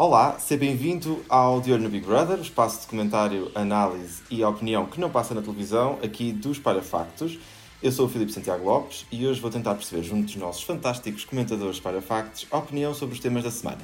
[0.00, 4.86] Olá, seja bem-vindo ao De Olho no Big Brother, espaço de comentário, análise e opinião
[4.86, 7.36] que não passa na televisão, aqui dos Parafactos.
[7.82, 11.24] Eu sou o Filipe Santiago Lopes e hoje vou tentar perceber, junto dos nossos fantásticos
[11.24, 13.80] comentadores Parafactos, a opinião sobre os temas da semana.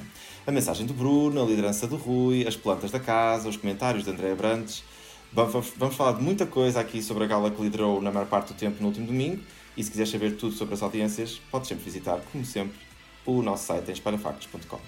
[0.46, 4.10] A mensagem do Bruno, a liderança do Rui, as plantas da casa, os comentários de
[4.10, 4.84] André Brandes.
[5.32, 8.56] Vamos, falar de muita coisa aqui sobre a gala que liderou na maior parte do
[8.56, 9.42] tempo no último domingo
[9.76, 12.78] e se quiser saber tudo sobre as audiências, pode sempre visitar, como sempre,
[13.26, 14.78] o nosso site em esparafactos.com.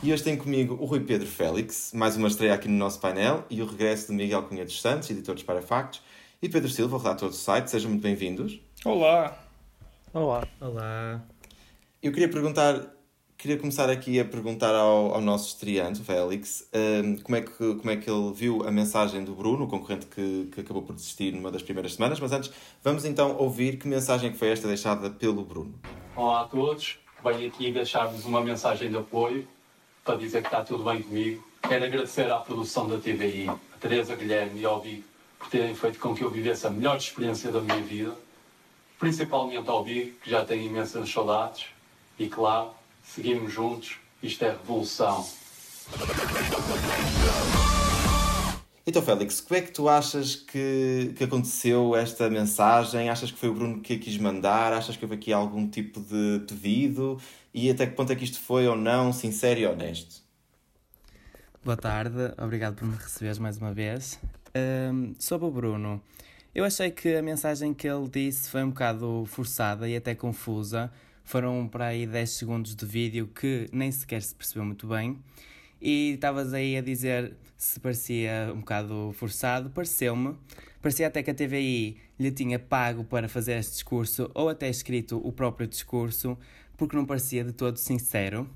[0.00, 3.44] E hoje tenho comigo o Rui Pedro Félix, mais uma estreia aqui no nosso painel,
[3.50, 6.00] e o regresso de Miguel Cunha dos Santos, editor dos Parafactos,
[6.40, 7.68] e Pedro Silva, redator do site.
[7.68, 8.60] Sejam muito bem-vindos.
[8.84, 9.36] Olá!
[10.14, 10.46] Olá!
[10.60, 11.20] Olá!
[12.00, 12.94] Eu queria perguntar,
[13.36, 17.90] queria começar aqui a perguntar ao, ao nosso estreante, Félix, um, como, é que, como
[17.90, 21.32] é que ele viu a mensagem do Bruno, o concorrente que, que acabou por desistir
[21.32, 22.52] numa das primeiras semanas, mas antes
[22.84, 25.74] vamos então ouvir que mensagem que foi esta deixada pelo Bruno.
[26.14, 29.57] Olá a todos, venho aqui deixar-vos uma mensagem de apoio
[30.08, 31.46] para dizer que está tudo bem comigo.
[31.60, 35.04] Quero agradecer à produção da TVI, a Teresa Guilherme e ao Big,
[35.38, 38.16] por terem feito com que eu vivesse a melhor experiência da minha vida,
[38.98, 41.66] principalmente ao Big, que já tem imensas saudades,
[42.18, 42.70] e claro,
[43.04, 45.28] seguimos juntos, isto é revolução.
[48.88, 53.10] Então, Félix, como é que tu achas que, que aconteceu esta mensagem?
[53.10, 54.72] Achas que foi o Bruno que a quis mandar?
[54.72, 57.20] Achas que houve aqui algum tipo de pedido?
[57.52, 60.22] E até que ponto é que isto foi ou não sincero e honesto?
[61.62, 64.18] Boa tarde, obrigado por me receberes mais uma vez.
[64.56, 66.02] Um, sobre o Bruno,
[66.54, 70.90] eu achei que a mensagem que ele disse foi um bocado forçada e até confusa.
[71.24, 75.18] Foram para aí 10 segundos de vídeo que nem sequer se percebeu muito bem.
[75.80, 80.36] E estavas aí a dizer se parecia um bocado forçado, pareceu-me.
[80.80, 85.20] Parecia até que a TVI lhe tinha pago para fazer este discurso ou até escrito
[85.24, 86.38] o próprio discurso,
[86.76, 88.48] porque não parecia de todo sincero.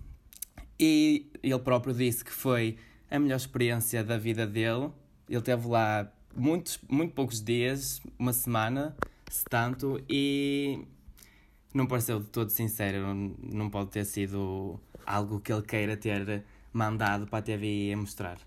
[0.78, 2.76] E ele próprio disse que foi
[3.10, 4.90] a melhor experiência da vida dele.
[5.28, 8.96] Ele teve lá muitos, muito poucos dias, uma semana,
[9.28, 10.86] se tanto, e
[11.74, 13.14] não pareceu de todo sincero.
[13.52, 18.38] Não pode ter sido algo que ele queira ter mandado para a TV mostrar.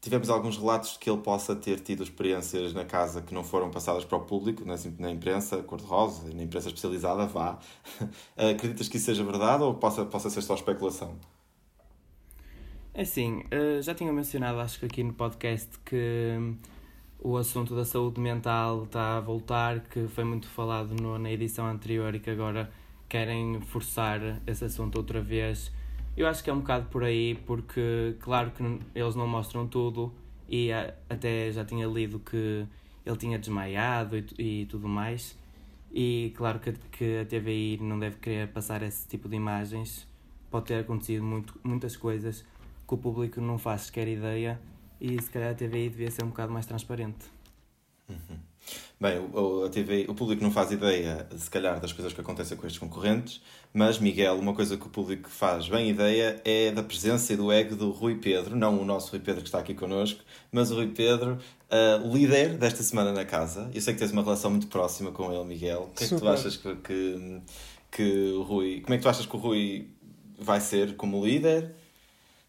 [0.00, 3.70] Tivemos alguns relatos de que ele possa ter tido experiências na casa que não foram
[3.70, 7.58] passadas para o público, na, na imprensa cor-de-rosa, na imprensa especializada, vá.
[8.36, 11.16] Acreditas que isso seja verdade ou possa, possa ser só especulação?
[12.94, 16.56] Assim, eh, já tinha mencionado, acho que aqui no podcast, que hum,
[17.18, 21.66] o assunto da saúde mental está a voltar, que foi muito falado no, na edição
[21.66, 22.70] anterior e que agora
[23.08, 25.72] querem forçar esse assunto outra vez
[26.16, 28.62] eu acho que é um bocado por aí, porque claro que
[28.94, 30.12] eles não mostram tudo
[30.48, 30.70] e
[31.10, 32.66] até já tinha lido que
[33.04, 35.38] ele tinha desmaiado e, e tudo mais.
[35.92, 40.06] E claro que, que a TVI não deve querer passar esse tipo de imagens.
[40.50, 42.44] Pode ter acontecido muito, muitas coisas
[42.86, 44.60] que o público não faz sequer ideia
[45.00, 47.26] e se calhar a TVI devia ser um bocado mais transparente.
[48.08, 48.38] Uhum.
[48.98, 52.56] Bem, o, a TV, o público não faz ideia, se calhar, das coisas que acontecem
[52.56, 56.82] com estes concorrentes, mas, Miguel, uma coisa que o público faz bem ideia é da
[56.82, 59.74] presença e do ego do Rui Pedro, não o nosso Rui Pedro que está aqui
[59.74, 61.38] connosco, mas o Rui Pedro,
[61.70, 63.70] uh, líder desta semana na casa.
[63.74, 65.90] Eu sei que tens uma relação muito próxima com ele, Miguel.
[65.90, 67.40] O que é que tu achas que, que,
[67.90, 68.80] que o Rui.
[68.80, 69.90] Como é que tu achas que o Rui
[70.38, 71.74] vai ser como líder?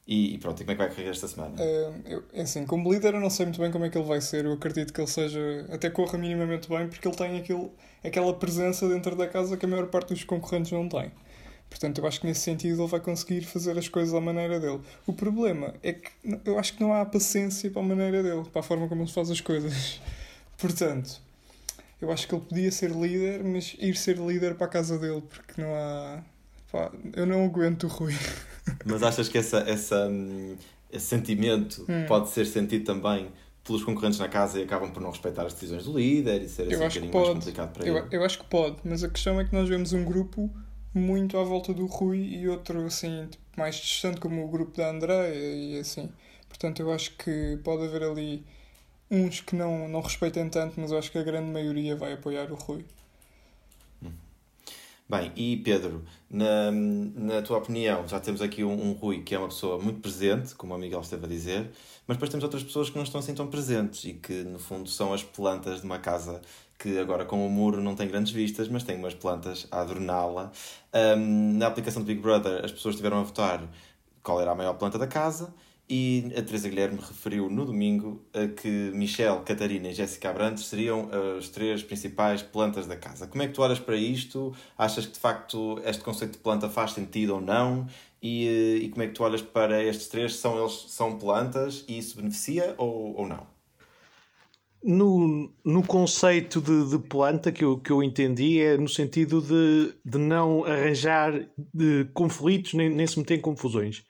[0.07, 1.55] E, pronto, e como é que vai correr esta semana?
[1.61, 4.07] Uh, eu, é assim, como líder eu não sei muito bem como é que ele
[4.07, 4.45] vai ser.
[4.45, 8.87] Eu acredito que ele seja, até corra minimamente bem, porque ele tem aquilo, aquela presença
[8.87, 11.11] dentro da casa que a maior parte dos concorrentes não tem.
[11.69, 14.79] Portanto, eu acho que nesse sentido ele vai conseguir fazer as coisas à maneira dele.
[15.05, 16.09] O problema é que
[16.45, 19.11] eu acho que não há paciência para a maneira dele, para a forma como ele
[19.11, 19.99] faz as coisas.
[20.57, 21.21] Portanto,
[22.01, 25.21] eu acho que ele podia ser líder, mas ir ser líder para a casa dele,
[25.21, 26.23] porque não há.
[26.71, 28.13] Pá, eu não aguento o Rui.
[28.85, 30.55] Mas achas que essa, essa, hum,
[30.91, 32.05] esse sentimento hum.
[32.07, 33.31] pode ser sentido também
[33.63, 36.63] pelos concorrentes na casa e acabam por não respeitar as decisões do líder e ser
[36.63, 38.07] assim um bocadinho mais complicado para eu, ele?
[38.11, 40.49] Eu acho que pode, mas a questão é que nós vemos um grupo
[40.93, 44.89] muito à volta do Rui e outro assim, tipo, mais distante, como o grupo da
[44.89, 46.09] Andréia e assim.
[46.47, 48.45] Portanto, eu acho que pode haver ali
[49.11, 52.51] uns que não, não respeitem tanto, mas eu acho que a grande maioria vai apoiar
[52.51, 52.85] o Rui.
[55.09, 59.39] Bem, e Pedro, na, na tua opinião, já temos aqui um, um, Rui que é
[59.39, 61.71] uma pessoa muito presente, como o Miguel esteve a dizer,
[62.05, 64.89] mas depois temos outras pessoas que não estão assim tão presentes e que, no fundo,
[64.89, 66.41] são as plantas de uma casa
[66.77, 70.51] que agora com o muro não tem grandes vistas, mas tem umas plantas a adorná-la.
[70.93, 73.63] Um, na aplicação do Big Brother, as pessoas estiveram a votar
[74.21, 75.53] qual era a maior planta da casa
[75.89, 81.09] e a Teresa Guilherme referiu no domingo a que Michelle, Catarina e Jéssica Abrantes seriam
[81.37, 83.25] as três principais plantas da casa.
[83.25, 84.53] Como é que tu olhas para isto?
[84.77, 87.87] Achas que de facto este conceito de planta faz sentido ou não?
[88.21, 90.35] E, eh, e como é que tu olhas para estes três?
[90.35, 93.47] São eles são plantas e isso beneficia ou, ou não?
[94.83, 99.93] No, no conceito de, de, planta que eu, que eu entendi é no sentido de,
[100.05, 101.33] de não arranjar
[101.73, 104.05] de conflitos nem, nem se meter em confusões.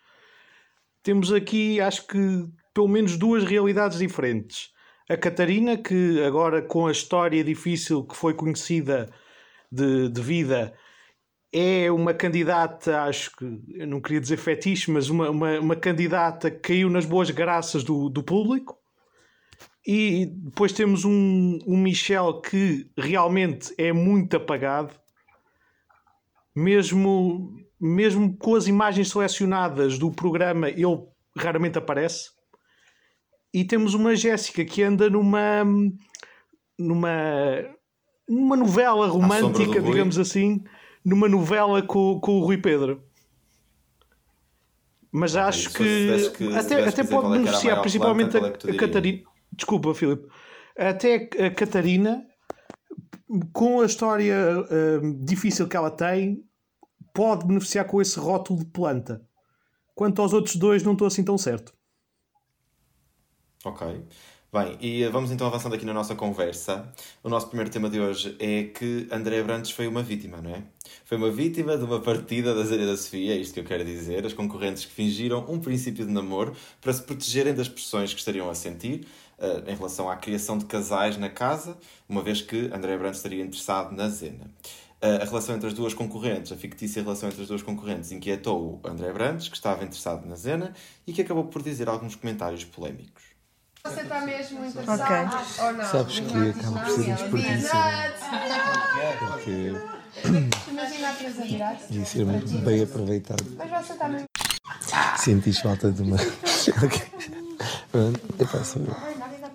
[1.07, 4.73] Temos aqui, acho que, pelo menos duas realidades diferentes.
[5.09, 9.09] A Catarina, que agora com a história difícil que foi conhecida
[9.71, 10.73] de, de vida,
[11.49, 13.45] é uma candidata, acho que,
[13.75, 17.85] eu não queria dizer fetiche, mas uma, uma, uma candidata que caiu nas boas graças
[17.85, 18.77] do, do público
[19.87, 24.93] e depois temos um, um Michel que realmente é muito apagado,
[26.53, 30.83] mesmo, mesmo com as imagens selecionadas do programa, ele
[31.37, 32.31] raramente aparece.
[33.53, 35.63] E temos uma Jéssica que anda numa
[36.77, 37.11] numa
[38.27, 40.63] numa novela romântica, digamos assim,
[41.03, 43.01] numa novela com, com o Rui Pedro.
[45.11, 49.23] Mas acho que, que, até, até pode é beneficiar principalmente a, é a Catarina.
[49.53, 50.27] Desculpa, Filipe.
[50.77, 52.23] Até a Catarina,
[53.53, 56.43] com a história uh, difícil que ela tem,
[57.17, 59.27] pode beneficiar com esse rótulo de planta.
[59.95, 61.73] Quanto aos outros dois, não estou assim tão certo.
[63.65, 64.05] Ok.
[64.53, 66.93] Bem, e vamos então avançando aqui na nossa conversa.
[67.23, 70.63] O nosso primeiro tema de hoje é que André Brantes foi uma vítima, não é?
[71.05, 73.83] Foi uma vítima de uma partida da Zélia da Sofia, é isto que eu quero
[73.83, 74.23] dizer.
[74.23, 78.47] As concorrentes que fingiram um princípio de namoro para se protegerem das pressões que estariam
[78.47, 79.07] a sentir
[79.39, 81.77] uh, em relação à criação de casais na casa,
[82.07, 84.51] uma vez que André Brandt estaria interessado na Zena.
[84.99, 88.87] A relação entre as duas concorrentes, a fictícia relação entre as duas concorrentes, inquietou o
[88.87, 90.73] André Brandt, que estava interessado na Zena
[91.05, 93.23] e que acabou por dizer alguns comentários polémicos.
[93.83, 95.65] Você está mesmo interessado okay.
[95.65, 95.85] ou não?
[95.85, 97.69] Sabes que acaba por ser desperdício.
[99.19, 99.73] Porque.
[100.67, 101.77] Imagina a Teresa virar.
[101.89, 103.45] Ia ser muito bem aproveitado.
[103.55, 104.27] Mas você está mesmo.
[105.17, 106.17] Sentiste falta de uma.
[107.91, 108.81] Pronto, epá, sou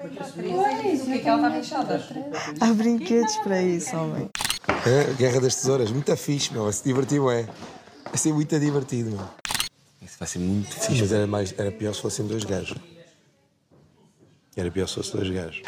[0.05, 1.15] eu.
[1.15, 2.09] O que ela está fechada?
[2.61, 4.29] Há brinquedos para isso, homem.
[4.87, 6.71] É, Guerra das Tesouras, muito fixe, meu.
[6.73, 7.45] Se divertiu, é.
[8.05, 9.29] Vai ser muito divertido, meu.
[10.01, 11.01] Isso vai ser muito fixe.
[11.01, 12.77] Mas era, mais, era pior se fossem dois gajos.
[14.57, 15.63] Era pior se fossem dois gajos.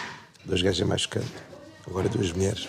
[0.45, 1.33] Dois gajos é mais chocante.
[1.87, 2.69] Agora duas mulheres.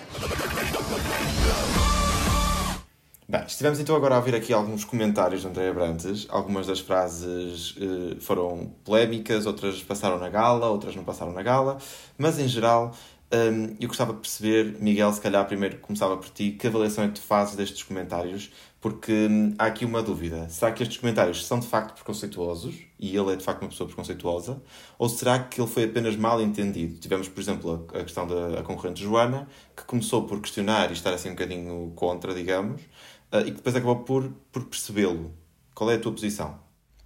[3.27, 6.27] Bem, estivemos então agora a ouvir aqui alguns comentários de Andréa Brantes.
[6.30, 11.80] Algumas das frases eh, foram polémicas, outras passaram na gala, outras não passaram na gala,
[12.19, 12.94] mas em geral
[13.33, 17.07] um, eu gostava de perceber, Miguel, se calhar primeiro começava por ti, que avaliação é
[17.07, 18.51] que tu fazes destes comentários?
[18.80, 20.48] Porque hum, há aqui uma dúvida.
[20.48, 23.88] Será que estes comentários são de facto preconceituosos e ele é de facto uma pessoa
[23.88, 24.62] preconceituosa?
[25.00, 27.00] Ou será que ele foi apenas mal entendido?
[27.00, 31.12] Tivemos, por exemplo, a, a questão da concorrente Joana, que começou por questionar e estar
[31.12, 32.81] assim um bocadinho contra, digamos,
[33.31, 35.31] e que depois acabou por, por percebê-lo.
[35.74, 36.60] Qual é a tua posição?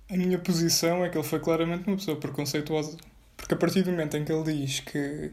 [0.10, 2.98] A minha posição é que ele foi claramente uma pessoa preconceituosa.
[3.38, 5.32] Porque a partir do momento em que ele diz que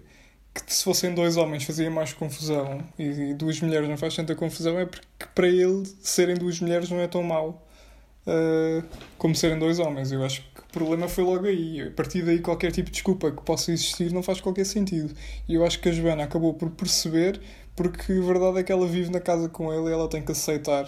[0.65, 4.79] que se fossem dois homens fazia mais confusão e, duas mulheres não faz tanta confusão
[4.79, 5.05] é porque
[5.35, 7.67] para ele serem duas mulheres não é tão mau
[8.27, 8.83] uh,
[9.19, 10.13] como serem dois homens.
[10.13, 11.83] Eu acho que o problema foi logo aí.
[11.83, 15.15] A partir daí qualquer tipo de desculpa que possa existir não faz qualquer sentido.
[15.49, 17.41] E eu acho que a Joana acabou por perceber
[17.77, 20.33] porque a verdade é que ela vive na casa com ele e ela tem que
[20.33, 20.87] aceitar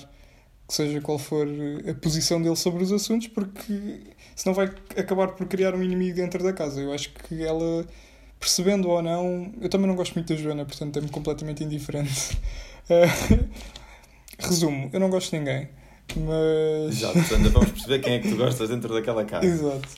[0.68, 1.47] seja qual for
[1.88, 4.00] a posição dele sobre os assuntos, porque
[4.37, 6.80] senão vai acabar por criar um inimigo dentro da casa.
[6.80, 7.87] Eu acho que ela
[8.38, 12.38] percebendo ou não, eu também não gosto muito da Joana, portanto é-me completamente indiferente.
[12.88, 13.49] Uh,
[14.38, 15.68] resumo, eu não gosto de ninguém.
[16.16, 16.97] Mas.
[16.97, 19.45] Exato, ainda vamos perceber quem é que tu gostas dentro daquela casa.
[19.47, 19.88] Exato.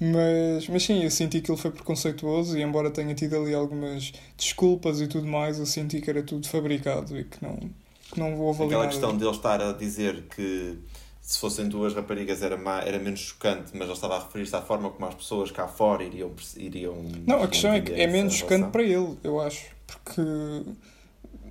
[0.00, 4.12] Mas, mas sim, eu senti que ele foi preconceituoso e, embora tenha tido ali algumas
[4.34, 7.56] desculpas e tudo mais, eu senti que era tudo fabricado e que não,
[8.10, 8.80] que não vou avaliar.
[8.80, 10.78] Aquela questão de ele estar a dizer que
[11.20, 14.62] se fossem duas raparigas era, má, era menos chocante, mas ele estava a referir-se à
[14.62, 16.32] forma como as pessoas cá fora iriam.
[16.56, 19.66] iriam não, a questão é que é menos chocante para ele, eu acho.
[19.86, 20.22] Porque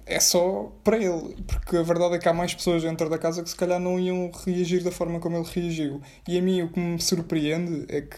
[0.10, 1.36] é só para ele.
[1.48, 4.00] Porque a verdade é que há mais pessoas dentro da casa que se calhar não
[4.00, 6.02] iam reagir da forma como ele reagiu.
[6.28, 8.18] E a mim o que me surpreende é que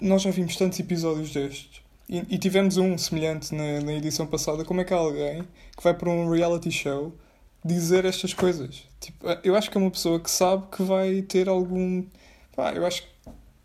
[0.00, 1.82] nós já vimos tantos episódios destes.
[2.08, 4.64] E, e tivemos um semelhante na, na edição passada.
[4.64, 5.42] Como é que há alguém
[5.76, 7.12] que vai para um reality show
[7.64, 8.84] dizer estas coisas.
[9.00, 12.04] Tipo, eu acho que é uma pessoa que sabe que vai ter algum.
[12.54, 13.08] Pá, eu acho que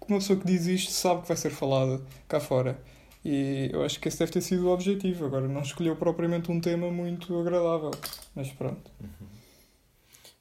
[0.07, 2.79] uma pessoa que diz isto sabe que vai ser falada cá fora.
[3.27, 5.25] E eu acho que esse deve ter sido o objetivo.
[5.25, 7.89] Agora, não escolheu propriamente um tema muito agradável.
[8.35, 8.91] Mas pronto.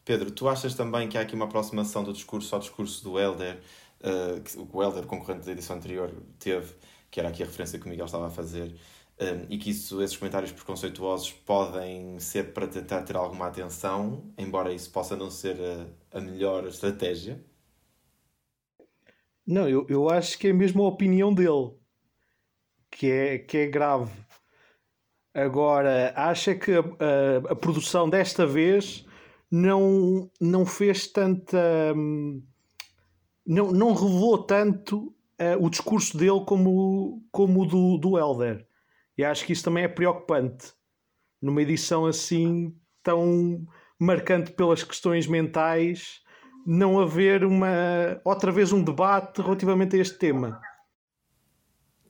[0.05, 3.59] Pedro, tu achas também que há aqui uma aproximação do discurso ao discurso do Helder
[4.01, 6.75] uh, que o Helder, concorrente da edição anterior, teve,
[7.11, 8.75] que era aqui a referência que o Miguel estava a fazer,
[9.19, 14.75] um, e que isso, esses comentários preconceituosos podem ser para tentar ter alguma atenção, embora
[14.75, 15.57] isso possa não ser
[16.13, 17.43] a, a melhor estratégia?
[19.47, 21.83] Não, eu, eu acho que é mesmo a opinião dele
[22.95, 24.13] que é, que é grave.
[25.35, 29.05] Agora, acha que a, a, a produção desta vez
[29.51, 31.93] não, não fez tanta.
[33.45, 38.65] Não, não revelou tanto uh, o discurso dele como, como o do, do Elder.
[39.19, 40.73] E acho que isso também é preocupante.
[41.43, 43.67] Numa edição assim tão
[43.99, 46.21] marcante pelas questões mentais,
[46.67, 50.61] não haver uma outra vez um debate relativamente a este tema.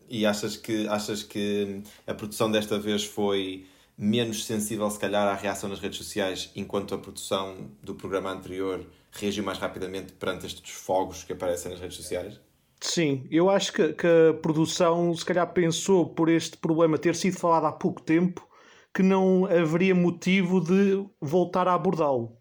[0.08, 5.34] E achas que, achas que a produção desta vez foi menos sensível, se calhar, à
[5.34, 10.70] reação nas redes sociais, enquanto a produção do programa anterior reagiu mais rapidamente perante estes
[10.70, 12.40] fogos que aparecem nas redes sociais?
[12.80, 17.38] Sim, eu acho que, que, a produção se calhar pensou por este problema ter sido
[17.38, 18.46] falado há pouco tempo
[18.92, 22.36] que não haveria motivo de voltar a abordá-lo.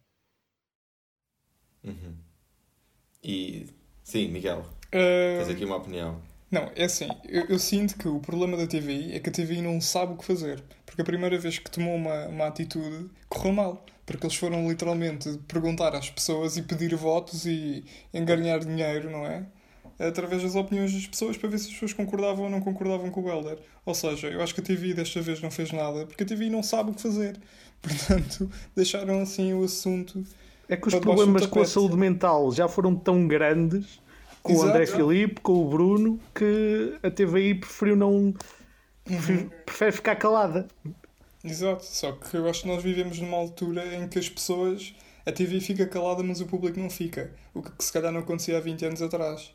[1.84, 2.17] Uhum.
[3.24, 3.67] E
[4.03, 5.38] sim, Miguel, uh...
[5.38, 6.22] tens aqui uma opinião.
[6.53, 9.60] Não, é assim, eu, eu, sinto que o problema da TVI é que a TVI
[9.60, 10.63] não sabe o que fazer.
[10.86, 13.83] Porque a primeira vez que tomou uma, uma atitude correu mal.
[14.05, 17.83] Porque eles foram literalmente perguntar às pessoas e pedir votos e
[18.13, 19.48] engarinhar dinheiro, não é?
[19.98, 23.22] através das opiniões das pessoas para ver se as pessoas concordavam ou não concordavam com
[23.22, 23.57] o Helder.
[23.83, 26.50] Ou seja, eu acho que a TV desta vez não fez nada porque a TV
[26.50, 27.39] não sabe o que fazer.
[27.81, 30.24] Portanto, deixaram assim o assunto.
[30.69, 34.00] É que os problemas com a saúde mental já foram tão grandes
[34.43, 34.67] com Exato.
[34.67, 38.33] o André Filipe, com o Bruno, que a TVI preferiu não.
[39.09, 39.50] Uhum.
[39.65, 40.67] prefere ficar calada.
[41.43, 44.93] Exato, só que eu acho que nós vivemos numa altura em que as pessoas.
[45.25, 47.31] A TV fica calada, mas o público não fica.
[47.53, 49.53] O que se calhar não acontecia há 20 anos atrás.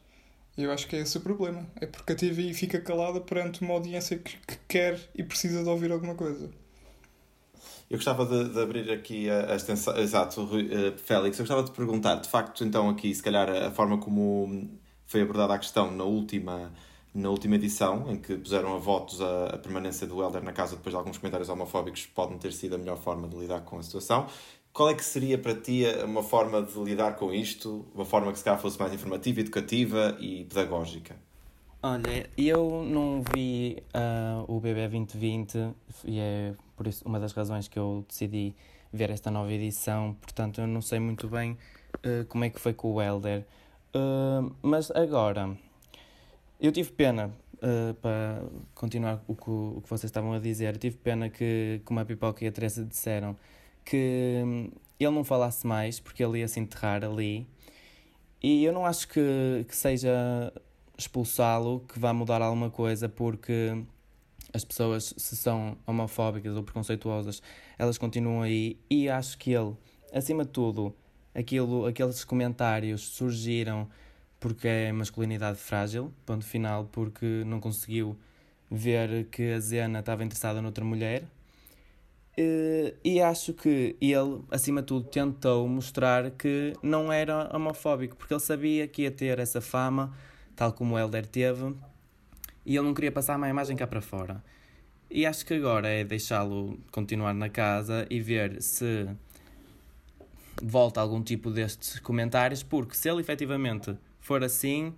[0.57, 1.67] E eu acho que é esse o problema.
[1.79, 5.69] É porque a TV fica calada perante uma audiência que, que quer e precisa de
[5.69, 6.51] ouvir alguma coisa.
[7.91, 9.97] Eu gostava de, de abrir aqui a, a extensão.
[9.97, 13.97] Exato, uh, Félix, eu gostava de perguntar, de facto, então, aqui, se calhar, a forma
[13.99, 14.69] como
[15.07, 16.71] foi abordada a questão na última,
[17.15, 20.77] na última edição, em que puseram a votos a, a permanência do Helder na casa
[20.77, 23.79] depois de alguns comentários homofóbicos, pode não ter sido a melhor forma de lidar com
[23.79, 24.27] a situação.
[24.71, 27.87] Qual é que seria para ti uma forma de lidar com isto?
[27.95, 31.17] Uma forma que se calhar fosse mais informativa, educativa e pedagógica?
[31.83, 37.67] Olha, eu não vi uh, o BB 2020 e é por isso uma das razões
[37.67, 38.55] que eu decidi
[38.93, 41.59] ver esta nova edição, portanto eu não sei muito bem
[42.07, 43.45] uh, como é que foi com o Elder.
[43.95, 45.57] Uh, mas agora,
[46.61, 48.43] eu tive pena, uh, para
[48.75, 52.45] continuar o que, o que vocês estavam a dizer, tive pena que, como a Pipoca
[52.45, 53.37] e a Teresa disseram,
[53.85, 54.71] que hum,
[55.01, 57.47] ele não falasse mais porque ele ia se enterrar ali.
[58.41, 60.53] E eu não acho que, que seja
[60.97, 63.85] expulsá-lo que vá mudar alguma coisa porque
[64.53, 67.43] as pessoas, se são homofóbicas ou preconceituosas,
[67.79, 68.79] elas continuam aí.
[68.91, 69.75] E acho que ele,
[70.13, 70.95] acima de tudo,
[71.35, 73.89] aquilo, aqueles comentários surgiram
[74.41, 78.17] porque é masculinidade frágil, ponto final, porque não conseguiu
[78.71, 81.25] ver que a Zena estava interessada noutra mulher.
[82.39, 88.33] Uh, e acho que ele, acima de tudo, tentou mostrar que não era homofóbico, porque
[88.33, 90.15] ele sabia que ia ter essa fama,
[90.55, 91.75] tal como o Helder teve,
[92.69, 94.45] e ele não queria passar uma imagem cá para fora.
[95.11, 99.09] E acho que agora é deixá-lo continuar na casa e ver se
[100.63, 104.95] volta algum tipo destes comentários, porque se ele efetivamente for assim,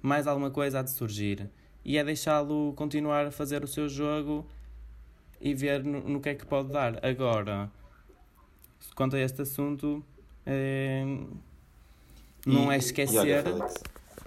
[0.00, 1.50] mais alguma coisa há de surgir.
[1.84, 4.46] E é deixá-lo continuar a fazer o seu jogo
[5.40, 7.04] e ver no, no que é que pode dar.
[7.04, 7.68] Agora,
[8.94, 10.04] quanto a este assunto,
[10.46, 11.04] é,
[12.46, 13.44] não e, é esquecer, olha,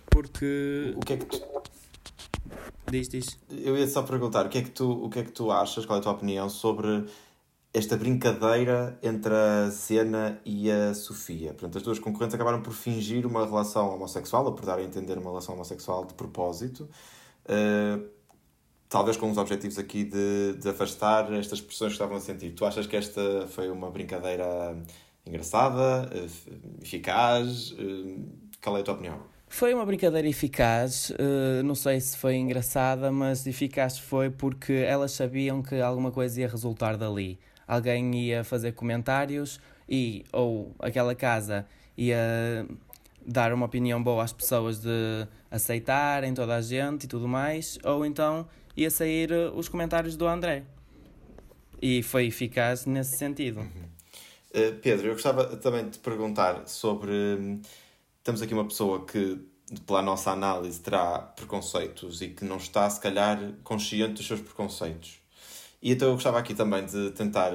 [0.10, 0.94] porque.
[0.98, 1.51] O que é que tu...
[2.92, 3.38] Diz, diz.
[3.50, 5.86] Eu ia só perguntar, o que, é que tu, o que é que tu achas,
[5.86, 7.06] qual é a tua opinião sobre
[7.74, 11.54] esta brincadeira entre a Cena e a Sofia?
[11.54, 15.18] Portanto, as duas concorrentes acabaram por fingir uma relação homossexual, ou por dar a entender
[15.18, 16.90] uma relação homossexual de propósito.
[17.46, 18.10] Uh,
[18.90, 22.52] talvez com os objetivos aqui de, de afastar estas pessoas que estavam a sentir.
[22.54, 24.78] Tu achas que esta foi uma brincadeira
[25.26, 26.10] engraçada,
[26.82, 27.74] eficaz?
[28.62, 29.31] Qual é a tua opinião?
[29.52, 35.12] Foi uma brincadeira eficaz, eh, não sei se foi engraçada, mas eficaz foi porque elas
[35.12, 37.38] sabiam que alguma coisa ia resultar dali.
[37.68, 41.68] Alguém ia fazer comentários e ou aquela casa
[41.98, 42.66] ia
[43.28, 48.06] dar uma opinião boa às pessoas de aceitarem toda a gente e tudo mais, ou
[48.06, 50.64] então ia sair uh, os comentários do André.
[51.82, 53.60] E foi eficaz nesse sentido.
[53.60, 53.68] Uhum.
[54.56, 57.60] Uh, Pedro, eu gostava também de te perguntar sobre.
[58.22, 59.40] Hum, temos aqui uma pessoa que
[59.86, 65.20] pela nossa análise, terá preconceitos e que não está, se calhar, consciente dos seus preconceitos.
[65.82, 67.52] E então eu gostava aqui também de tentar,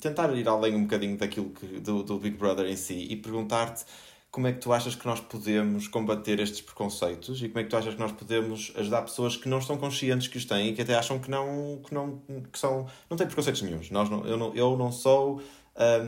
[0.00, 3.84] tentar ir além um bocadinho daquilo que, do, do Big Brother em si e perguntar-te
[4.30, 7.70] como é que tu achas que nós podemos combater estes preconceitos e como é que
[7.70, 10.72] tu achas que nós podemos ajudar pessoas que não estão conscientes que os têm e
[10.74, 12.22] que até acham que não, que não,
[12.52, 13.90] que são, não têm preconceitos nenhums.
[13.90, 15.42] Nós não, eu, não, eu não sou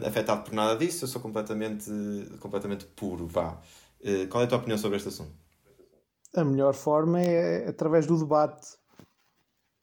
[0.07, 1.91] afetado por nada disso, eu sou completamente,
[2.41, 3.26] completamente puro.
[3.26, 3.61] Vá.
[4.00, 5.33] Uh, qual é a tua opinião sobre este assunto?
[6.35, 8.67] A melhor forma é através do debate,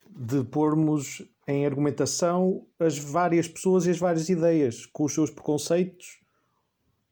[0.09, 6.19] de pormos em argumentação as várias pessoas e as várias ideias, com os seus preconceitos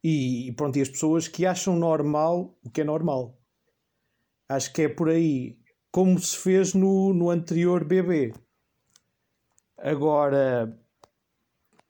[0.04, 3.38] e, pronto, e as pessoas que acham normal o que é normal.
[4.50, 5.58] Acho que é por aí,
[5.92, 8.34] como se fez no, no anterior BB.
[9.78, 10.80] Agora,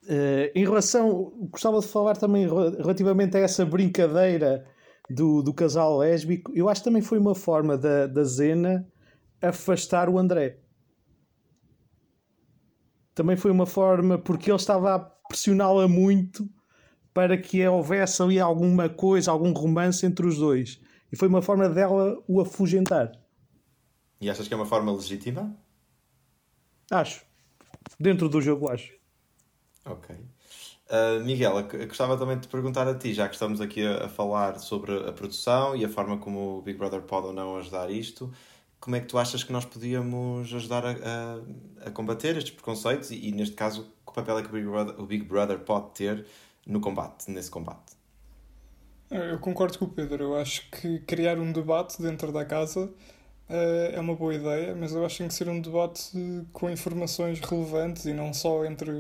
[0.08, 4.66] uh, em relação, gostava de falar também relativamente a essa brincadeira
[5.10, 8.88] do, do casal lésbico, eu acho que também foi uma forma da, da Zena
[9.42, 10.60] afastar o André
[13.18, 16.48] também foi uma forma porque ele estava a pressioná-la muito
[17.16, 20.80] para que houvesse ali alguma coisa, algum romance entre os dois.
[21.12, 23.12] E foi uma forma dela o afugentar.
[24.22, 25.58] E achas que é uma forma legítima?
[26.92, 27.26] Acho.
[28.00, 28.94] Dentro do jogo, acho.
[29.90, 30.16] Ok.
[30.90, 31.54] Uh, Miguel,
[31.88, 34.96] gostava também de te perguntar a ti, já que estamos aqui a, a, falar sobre
[35.08, 38.32] a produção e a forma como o Big Brother pode ou não ajudar isto,
[38.80, 43.12] como é que tu achas que nós podíamos ajudar a, a, a combater estes preconceitos
[43.12, 45.92] e, e, neste caso, que papel é que o Big, Brother, o Big Brother pode
[45.92, 46.26] ter
[46.66, 47.98] no combate, nesse combate?
[49.10, 50.24] Eu concordo com o Pedro.
[50.24, 52.86] Eu acho que criar um debate dentro da casa
[53.50, 56.12] uh, é uma boa ideia, mas eu acho que tem que ser um debate
[56.52, 58.92] com informações relevantes e não só entre,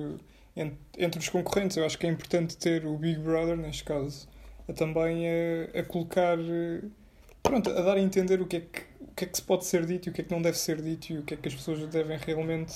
[0.57, 1.77] entre, entre os concorrentes.
[1.77, 4.27] Eu acho que é importante ter o Big Brother, neste caso,
[4.67, 6.37] a também a, a colocar.
[7.41, 9.85] Pronto, a dar a entender o que é que que é que se pode ser
[9.85, 11.47] dito e o que é que não deve ser dito e o que é que
[11.47, 12.75] as pessoas devem realmente.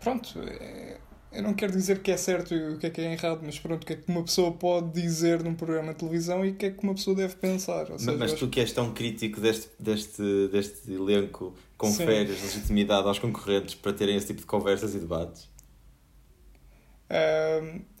[0.00, 0.96] Pronto, é...
[1.32, 3.58] eu não quero dizer que é certo e o que é que é errado, mas
[3.58, 6.54] pronto, o que é que uma pessoa pode dizer num programa de televisão e o
[6.54, 7.86] que é que uma pessoa deve pensar.
[7.98, 13.74] Seja, mas, tu que és tão crítico deste, deste, deste elenco, conferes legitimidade aos concorrentes
[13.74, 15.48] para terem esse tipo de conversas e debates?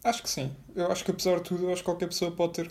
[0.04, 0.54] Acho que sim.
[0.74, 2.68] Eu acho que apesar de tudo, acho que qualquer pessoa pode ter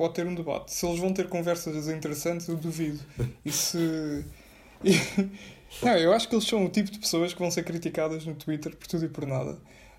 [0.00, 0.72] pode ter um debate.
[0.72, 3.00] Se eles vão ter conversas interessantes, eu duvido.
[3.44, 4.24] E se.
[5.82, 8.34] Não, eu acho que eles são o tipo de pessoas que vão ser criticadas no
[8.34, 9.58] Twitter por tudo e por nada.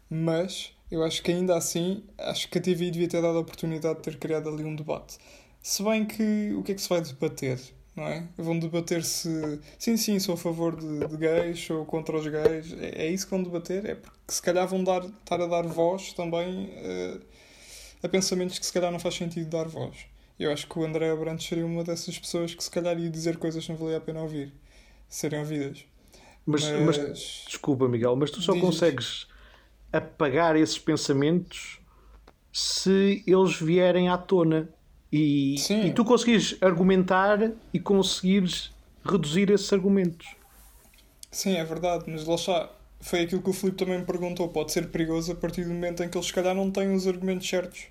[0.10, 3.98] Mas eu acho que ainda assim, acho que a TV devia ter dado a oportunidade
[3.98, 5.18] de ter criado ali um debate.
[5.62, 7.60] Se bem que o que é que se vai debater?
[7.96, 8.26] Não é?
[8.38, 12.74] Vão debater se sim, sim, sou a favor de, de gays, sou contra os gays.
[12.74, 13.86] É, é, isso que vão debater?
[13.86, 17.22] É porque se calhar vão dar, estar a dar voz também uh,
[18.02, 20.06] a pensamentos que se calhar não faz sentido dar voz.
[20.40, 23.38] Eu acho que o André Abrantes seria uma dessas pessoas que se calhar ia dizer
[23.38, 24.54] coisas que não valia a pena ouvir,
[25.08, 25.86] serem ouvidas.
[26.46, 26.98] Mas, mas...
[26.98, 28.62] mas desculpa, Miguel, mas tu só Diz...
[28.62, 29.28] consegues
[29.92, 31.80] apagar esses pensamentos
[32.52, 34.70] se eles vierem à tona
[35.12, 38.72] e, e tu conseguires argumentar e conseguires
[39.04, 40.36] reduzir esses argumentos.
[41.30, 42.70] Sim, é verdade, mas lá está
[43.02, 44.48] foi aquilo que o Filipe também me perguntou.
[44.48, 47.08] Pode ser perigoso a partir do momento em que eles, se calhar, não têm os
[47.08, 47.88] argumentos certos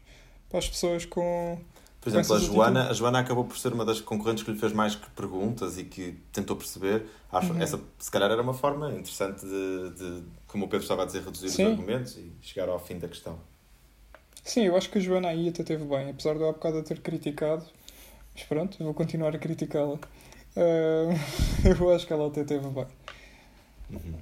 [0.48, 1.58] para as pessoas com.
[2.00, 4.72] Por exemplo, a Joana, a Joana acabou por ser uma das concorrentes que lhe fez
[4.72, 7.04] mais perguntas e que tentou perceber.
[7.30, 7.60] Acho, uhum.
[7.60, 11.22] Essa, se calhar, era uma forma interessante de, de, como o Pedro estava a dizer,
[11.22, 11.64] reduzir Sim.
[11.66, 13.38] os argumentos e chegar ao fim da questão.
[14.44, 16.78] Sim, eu acho que a Joana aí até teve bem, apesar de eu há bocado
[16.78, 17.64] a ter criticado.
[18.34, 19.94] Mas pronto, eu vou continuar a criticá-la.
[20.56, 21.14] Uh,
[21.64, 22.86] eu acho que ela até teve bem.
[23.90, 24.14] Uhum.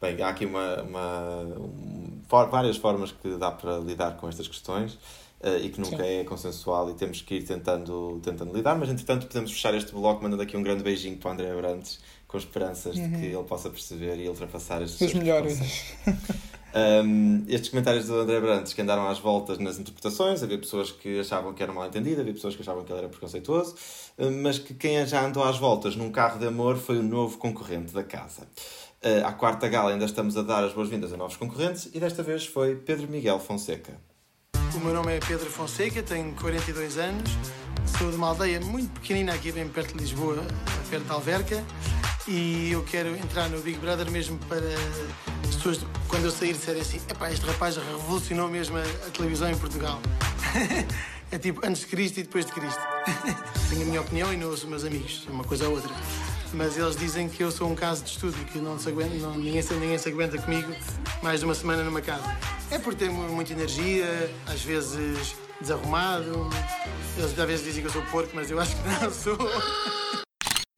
[0.00, 4.94] Bem, há aqui uma, uma um, várias formas que dá para lidar com estas questões
[5.40, 6.20] uh, e que nunca Sim.
[6.20, 10.22] é consensual e temos que ir tentando, tentando lidar, mas entretanto podemos fechar este bloco
[10.22, 13.10] mandando aqui um grande beijinho para o André Abrantes com esperanças uhum.
[13.10, 15.58] de que ele possa perceber e ultrapassar estes Os melhores.
[16.76, 21.20] um, estes comentários do André Brantes que andaram às voltas nas interpretações, havia pessoas que
[21.20, 23.74] achavam que era mal entendido, havia pessoas que achavam que ele era preconceituoso,
[24.42, 27.94] mas que quem já andou às voltas num carro de amor foi o novo concorrente
[27.94, 28.42] da casa.
[29.02, 32.22] Uh, à quarta gala ainda estamos a dar as boas-vindas a novos concorrentes e desta
[32.22, 33.94] vez foi Pedro Miguel Fonseca.
[34.74, 37.30] O meu nome é Pedro Fonseca, tenho 42 anos,
[37.98, 40.44] sou de uma aldeia muito pequenina aqui bem perto de Lisboa,
[40.90, 41.64] perto de Alverca,
[42.28, 44.60] e eu quero entrar no Big Brother mesmo para
[45.48, 49.50] as pessoas, quando eu sair, disserem assim: epá, este rapaz revolucionou mesmo a, a televisão
[49.50, 50.00] em Portugal.
[51.30, 52.80] é tipo antes de Cristo e depois de Cristo.
[53.68, 55.90] Tenho a minha opinião e não ouço meus amigos, uma coisa ou outra.
[56.52, 59.36] mas eles dizem que eu sou um caso de estudo, que não se aguenta, não,
[59.36, 60.72] ninguém, ninguém se aguenta comigo
[61.22, 62.36] mais de uma semana numa casa.
[62.70, 66.50] É por ter muita energia, às vezes desarrumado.
[67.16, 69.38] Eles às vezes dizem que eu sou porco, mas eu acho que não sou.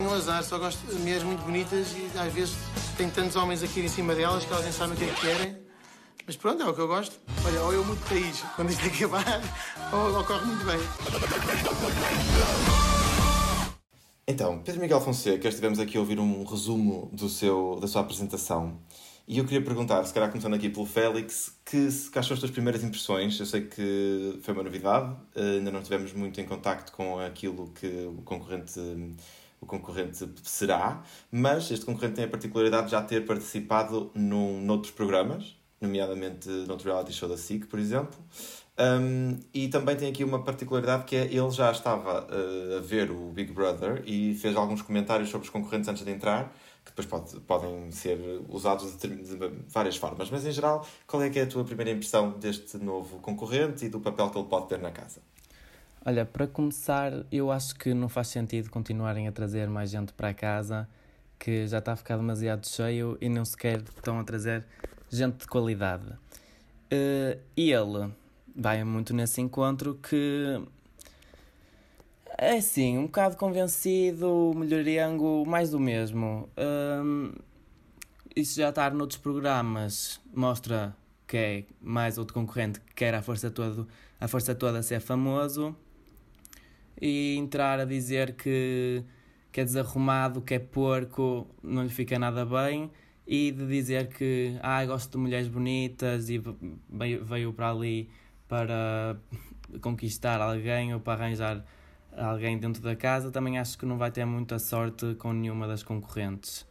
[0.00, 2.54] Um azar, só gosto de mulheres muito bonitas e às vezes
[2.98, 5.20] tenho tantos homens aqui em cima delas que elas nem sabem o que é que
[5.20, 5.56] querem.
[6.26, 7.16] Mas pronto, é o que eu gosto.
[7.46, 9.40] Olha, ou eu muito país quando isto acabar,
[9.94, 10.78] ou ocorre muito bem.
[14.26, 18.80] Então, Pedro Miguel Fonseca, estivemos aqui a ouvir um resumo do seu, da sua apresentação.
[19.28, 22.50] E eu queria perguntar, se calhar começando aqui pelo Félix, que, que achou as tuas
[22.50, 23.38] primeiras impressões?
[23.38, 27.68] Eu sei que foi uma novidade, eh, ainda não estivemos muito em contacto com aquilo
[27.68, 28.80] que o concorrente,
[29.60, 34.92] o concorrente será, mas este concorrente tem a particularidade de já ter participado num, noutros
[34.92, 38.18] programas, nomeadamente no reality show da SIC, por exemplo.
[38.78, 43.10] Um, e também tem aqui uma particularidade que é ele já estava uh, a ver
[43.10, 47.06] o Big Brother e fez alguns comentários sobre os concorrentes antes de entrar, que depois
[47.06, 48.18] pode, podem ser
[48.48, 49.36] usados de, de,
[49.68, 50.30] várias formas.
[50.30, 53.88] Mas em geral, qual é que é a tua primeira impressão deste novo concorrente e
[53.88, 55.20] do papel que ele pode ter na casa?
[56.04, 60.32] Olha, para começar, eu acho que não faz sentido continuarem a trazer mais gente para
[60.32, 60.88] casa,
[61.38, 64.64] que já está a ficar demasiado cheio e não sequer estão a trazer
[65.10, 66.08] gente de qualidade.
[66.90, 68.10] Uh, e ele
[68.54, 70.62] vai muito nesse encontro que
[72.38, 76.48] é assim, um bocado convencido, melhoriango, mais do mesmo.
[76.56, 77.32] Um,
[78.36, 80.94] isso já estar noutros programas mostra
[81.26, 83.84] que é mais outro concorrente que quer a força toda,
[84.20, 85.76] a força toda ser famoso
[87.00, 89.02] e entrar a dizer que,
[89.52, 92.90] que é desarrumado, que é porco, não lhe fica nada bem
[93.26, 96.42] e de dizer que ah, gosto de mulheres bonitas e
[96.88, 98.08] veio, veio para ali
[98.48, 99.16] para
[99.80, 101.64] conquistar alguém ou para arranjar
[102.16, 105.82] alguém dentro da casa, também acho que não vai ter muita sorte com nenhuma das
[105.82, 106.66] concorrentes.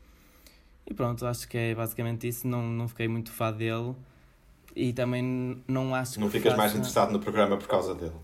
[0.86, 2.48] E pronto, acho que é basicamente isso.
[2.48, 3.94] Não, não fiquei muito fã dele
[4.76, 6.36] e também não acho não que.
[6.36, 6.58] Não ficas faça...
[6.58, 8.16] mais interessado no programa por causa dele?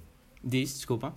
[0.44, 1.13] Diz, desculpa.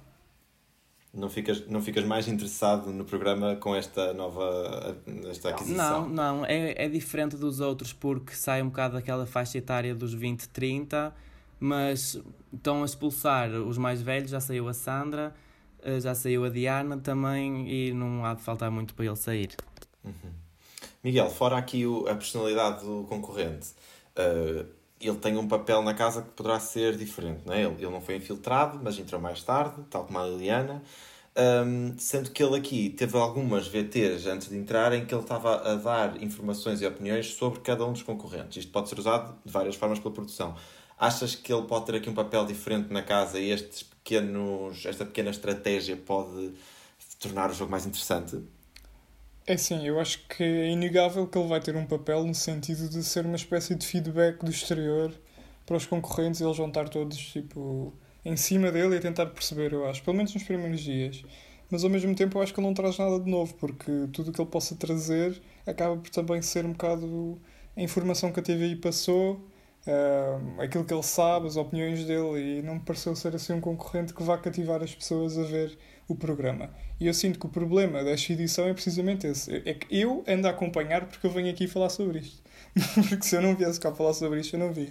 [1.16, 4.96] Não ficas, não ficas mais interessado no programa com esta nova
[5.28, 6.06] esta aquisição?
[6.06, 6.46] Não, não.
[6.46, 11.14] É, é diferente dos outros porque sai um bocado daquela faixa etária dos 20, 30
[11.58, 12.20] mas
[12.52, 15.34] estão a expulsar os mais velhos, já saiu a Sandra,
[15.82, 19.56] eh, já saiu a Diana também e não há de faltar muito para ele sair.
[20.04, 20.12] Uhum.
[21.02, 23.68] Miguel, fora aqui o, a personalidade do concorrente,
[24.18, 24.66] uh,
[25.00, 27.62] ele tem um papel na casa que poderá ser diferente, não é?
[27.62, 30.82] Ele, ele não foi infiltrado, mas entrou mais tarde, tal como a Liliana.
[31.38, 35.70] Um, sendo que ele aqui teve algumas VTs antes de entrar em que ele estava
[35.70, 38.56] a dar informações e opiniões sobre cada um dos concorrentes.
[38.56, 40.56] Isto pode ser usado de várias formas pela produção.
[40.98, 45.04] Achas que ele pode ter aqui um papel diferente na casa e estes pequenos, esta
[45.04, 46.54] pequena estratégia pode
[47.20, 48.42] tornar o jogo mais interessante?
[49.46, 52.88] É sim, eu acho que é inegável que ele vai ter um papel no sentido
[52.88, 55.12] de ser uma espécie de feedback do exterior
[55.64, 57.92] para os concorrentes eles vão estar todos tipo
[58.24, 61.22] em cima dele e tentar perceber, eu acho, pelo menos nos primeiros dias.
[61.70, 64.30] Mas ao mesmo tempo eu acho que ele não traz nada de novo, porque tudo
[64.30, 67.40] o que ele possa trazer acaba por também ser um bocado
[67.76, 69.40] a informação que a TVI passou
[69.86, 73.60] uh, aquilo que ele sabe, as opiniões dele, e não me pareceu ser assim um
[73.60, 75.76] concorrente que vá cativar as pessoas a ver
[76.08, 76.70] o programa.
[77.00, 80.46] E eu sinto que o problema desta edição é precisamente esse: é que eu ando
[80.46, 82.42] a acompanhar porque eu venho aqui falar sobre isto.
[83.08, 84.90] porque se eu não viesse cá falar sobre isto, eu não via.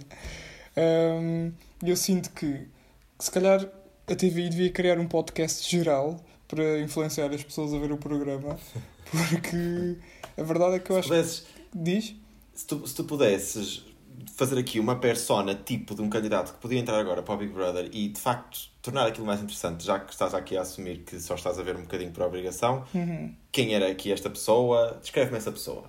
[0.76, 2.66] Um, eu sinto que,
[3.18, 3.66] que se calhar
[4.06, 8.58] a TVI devia criar um podcast geral para influenciar as pessoas a ver o programa,
[9.10, 9.96] porque
[10.36, 11.46] a verdade é que eu se acho pudesses, que.
[11.74, 12.14] Diz?
[12.54, 13.84] Se tu, se tu pudesses
[14.34, 17.52] fazer aqui uma persona tipo de um candidato que podia entrar agora para o Big
[17.52, 21.18] Brother e de facto tornar aquilo mais interessante, já que estás aqui a assumir que
[21.20, 23.34] só estás a ver um bocadinho por obrigação, uhum.
[23.50, 24.98] quem era aqui esta pessoa?
[25.00, 25.84] Descreve-me essa pessoa.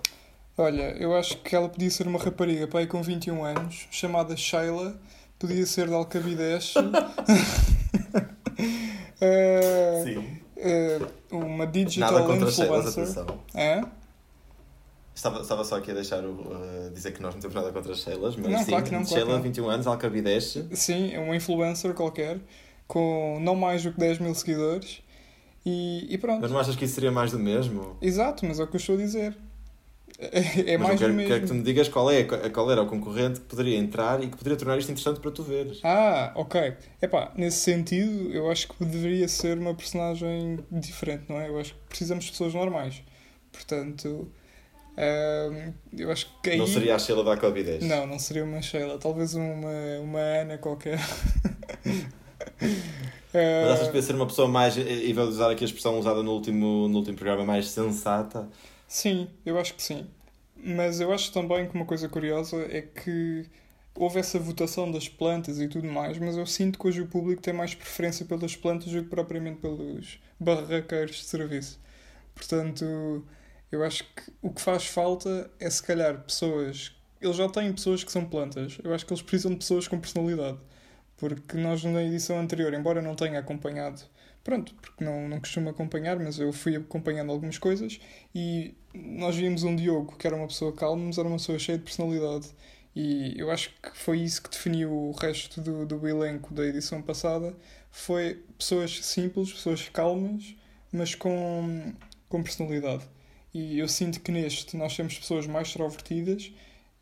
[0.56, 5.00] Olha, eu acho que ela podia ser uma rapariga pai com 21 anos, chamada Sheila,
[5.38, 6.74] podia ser de Alcabidez.
[6.76, 6.80] uh,
[10.04, 10.38] Sim.
[10.56, 13.26] Uh, uma digital Nada contra influencer.
[13.54, 13.82] É?
[15.18, 17.90] Estava, estava só aqui a deixar o, uh, dizer que nós não temos nada contra
[17.90, 20.56] as Sheilas, mas não, sim, claro que não, Sheila, claro 21 anos, Alcabidez.
[20.72, 22.38] Sim, é uma influencer qualquer,
[22.86, 25.02] com não mais do que 10 mil seguidores.
[25.66, 26.40] E, e pronto.
[26.40, 27.96] Mas não achas que isso seria mais do mesmo?
[28.00, 29.36] Exato, mas é o que eu estou a dizer.
[30.20, 31.28] É, é mais quero, do mesmo.
[31.30, 34.28] quero que tu me digas qual, é, qual era o concorrente que poderia entrar e
[34.28, 35.80] que poderia tornar isto interessante para tu veres.
[35.82, 36.74] Ah, ok.
[37.02, 41.48] Epá, nesse sentido, eu acho que deveria ser uma personagem diferente, não é?
[41.48, 43.02] Eu acho que precisamos de pessoas normais.
[43.50, 44.30] Portanto,
[44.98, 46.58] Uh, eu acho que aí...
[46.58, 47.84] Não seria a Sheila da Alcabidez?
[47.84, 48.98] Não, não seria uma Sheila.
[48.98, 49.70] Talvez uma,
[50.02, 50.98] uma Ana qualquer.
[53.32, 56.32] Mas achas que ser uma pessoa mais, e vou usar aqui a expressão usada no
[56.32, 58.48] último, no último programa, mais sensata?
[58.88, 60.06] Sim, eu acho que sim.
[60.56, 63.46] Mas eu acho também que uma coisa curiosa é que
[63.94, 67.40] houve essa votação das plantas e tudo mais, mas eu sinto que hoje o público
[67.40, 71.78] tem mais preferência pelas plantas do que propriamente pelos barraqueiros de serviço.
[72.34, 73.24] Portanto,
[73.70, 76.94] eu acho que o que faz falta é se calhar pessoas.
[77.20, 78.78] Eles já têm pessoas que são plantas.
[78.82, 80.58] Eu acho que eles precisam de pessoas com personalidade.
[81.16, 84.02] Porque nós na edição anterior, embora não tenha acompanhado,
[84.44, 88.00] pronto, porque não, não costumo acompanhar, mas eu fui acompanhando algumas coisas
[88.34, 91.76] e nós vimos um Diogo que era uma pessoa calma, mas era uma pessoa cheia
[91.76, 92.48] de personalidade.
[92.94, 97.02] E eu acho que foi isso que definiu o resto do, do elenco da edição
[97.02, 97.54] passada.
[97.90, 100.54] Foi pessoas simples, pessoas calmas,
[100.92, 101.92] mas com,
[102.28, 103.04] com personalidade.
[103.52, 106.52] E eu sinto que neste nós temos pessoas mais extrovertidas,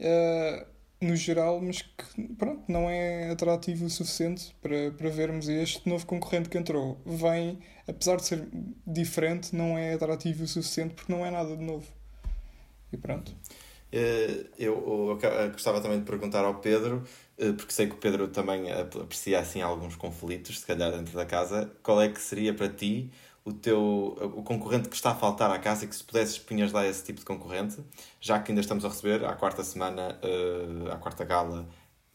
[0.01, 0.67] uh,
[1.01, 6.07] no geral, mas que pronto, não é atrativo o suficiente para, para vermos este novo
[6.07, 6.99] concorrente que entrou.
[7.05, 8.49] Vem, apesar de ser
[8.87, 11.87] diferente, não é atrativo o suficiente porque não é nada de novo.
[12.93, 13.35] E pronto.
[13.93, 17.05] Eh, eu, eu gostava também de perguntar ao Pedro,
[17.39, 21.27] eh, porque sei que o Pedro também aprecia assim alguns conflitos, se calhar dentro da
[21.27, 21.71] casa.
[21.83, 23.11] Qual é que seria para ti
[23.47, 26.73] o teu o concorrente que está a faltar à casa e que se pudesses punhas
[26.73, 27.79] lá esse tipo de concorrente,
[28.21, 31.65] já que ainda estamos a receber à quarta semana, uh, à quarta gala,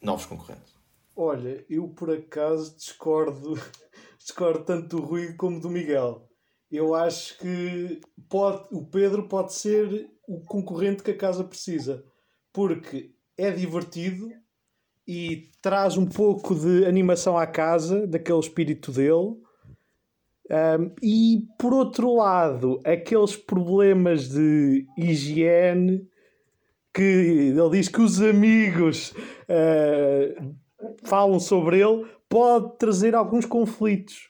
[0.01, 0.75] novos concorrentes?
[1.15, 3.53] Olha, eu por acaso discordo,
[4.19, 6.27] discordo tanto do Rui como do Miguel.
[6.69, 12.03] Eu acho que pode, o Pedro pode ser o concorrente que a casa precisa,
[12.51, 14.29] porque é divertido
[15.07, 19.37] e traz um pouco de animação à casa, daquele espírito dele
[20.51, 26.05] um, e por outro lado, aqueles problemas de higiene
[26.93, 29.11] que ele diz que os amigos
[29.47, 30.55] uh,
[31.03, 34.29] falam sobre ele, pode trazer alguns conflitos.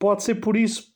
[0.00, 0.92] Pode ser por isso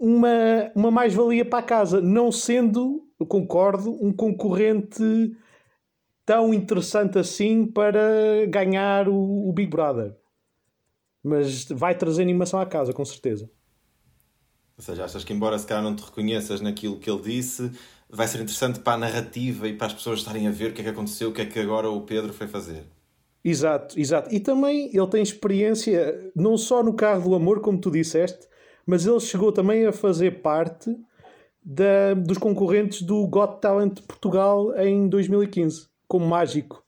[0.00, 5.36] uma, uma mais-valia para a casa, não sendo, eu concordo, um concorrente
[6.24, 10.16] tão interessante assim para ganhar o, o Big Brother
[11.24, 13.50] mas vai trazer animação à casa, com certeza.
[14.76, 17.70] Ou seja, achas que embora se calhar não te reconheças naquilo que ele disse,
[18.10, 20.80] vai ser interessante para a narrativa e para as pessoas estarem a ver o que
[20.82, 22.84] é que aconteceu, o que é que agora o Pedro foi fazer.
[23.42, 24.34] Exato, exato.
[24.34, 28.46] E também ele tem experiência não só no carro do amor, como tu disseste,
[28.86, 30.94] mas ele chegou também a fazer parte
[31.62, 36.83] da, dos concorrentes do Got Talent Portugal em 2015, como mágico.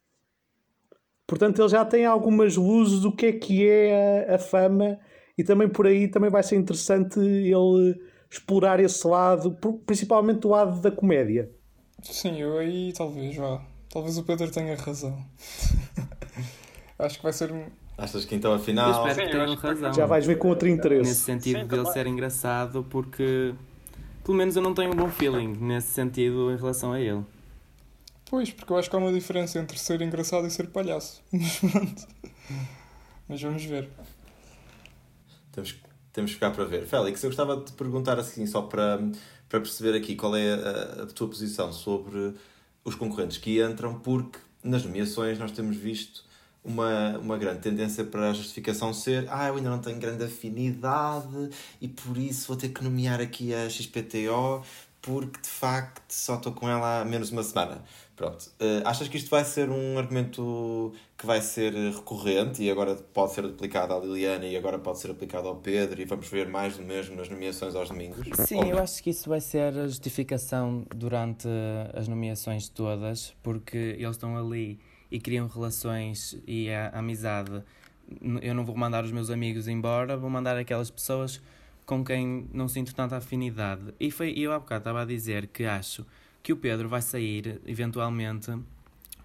[1.27, 4.99] Portanto, ele já tem algumas luzes do que é que é a, a fama
[5.37, 10.81] e também por aí também vai ser interessante ele explorar esse lado, principalmente do lado
[10.81, 11.51] da comédia.
[12.03, 13.63] Sim, eu aí talvez vá.
[13.91, 15.19] Talvez o Pedro tenha razão.
[16.99, 17.53] Acho que vai ser.
[17.99, 19.05] Achas que então afinal.
[19.05, 19.93] Eu espero que tenham razão.
[19.93, 21.09] Já vais ver com outro interesse.
[21.09, 23.55] Nesse sentido Sim, dele ser engraçado, porque
[24.25, 27.25] pelo menos eu não tenho um bom feeling nesse sentido em relação a ele.
[28.29, 31.23] Pois, porque eu acho que há uma diferença entre ser engraçado e ser palhaço.
[31.33, 32.07] Mas pronto.
[33.29, 33.89] Mas vamos ver.
[35.53, 35.77] Temos,
[36.13, 36.87] temos que ficar para ver.
[36.87, 38.99] Félix, eu gostava de te perguntar assim, só para,
[39.49, 42.35] para perceber aqui qual é a, a tua posição sobre
[42.85, 46.25] os concorrentes que entram, porque nas nomeações nós temos visto
[46.65, 51.51] uma, uma grande tendência para a justificação ser ah, eu ainda não tenho grande afinidade
[51.81, 54.65] e por isso vou ter que nomear aqui a XPTO
[55.01, 57.85] porque de facto só estou com ela há menos uma semana.
[58.17, 58.51] Pronto.
[58.59, 63.33] Uh, achas que isto vai ser um argumento que vai ser recorrente e agora pode
[63.33, 66.79] ser aplicado à Liliana e agora pode ser aplicado ao Pedro e vamos ver mais
[66.79, 68.27] do mesmo nas nomeações aos domingos?
[68.47, 71.47] Sim, eu acho que isso vai ser a justificação durante
[71.93, 77.63] as nomeações todas, porque eles estão ali e criam relações e a amizade.
[78.41, 81.43] Eu não vou mandar os meus amigos embora, vou mandar aquelas pessoas
[81.85, 83.93] com quem não sinto tanta afinidade.
[84.01, 86.07] E foi, eu há bocado estava a dizer que acho
[86.47, 88.57] que o Pedro vai sair, eventualmente,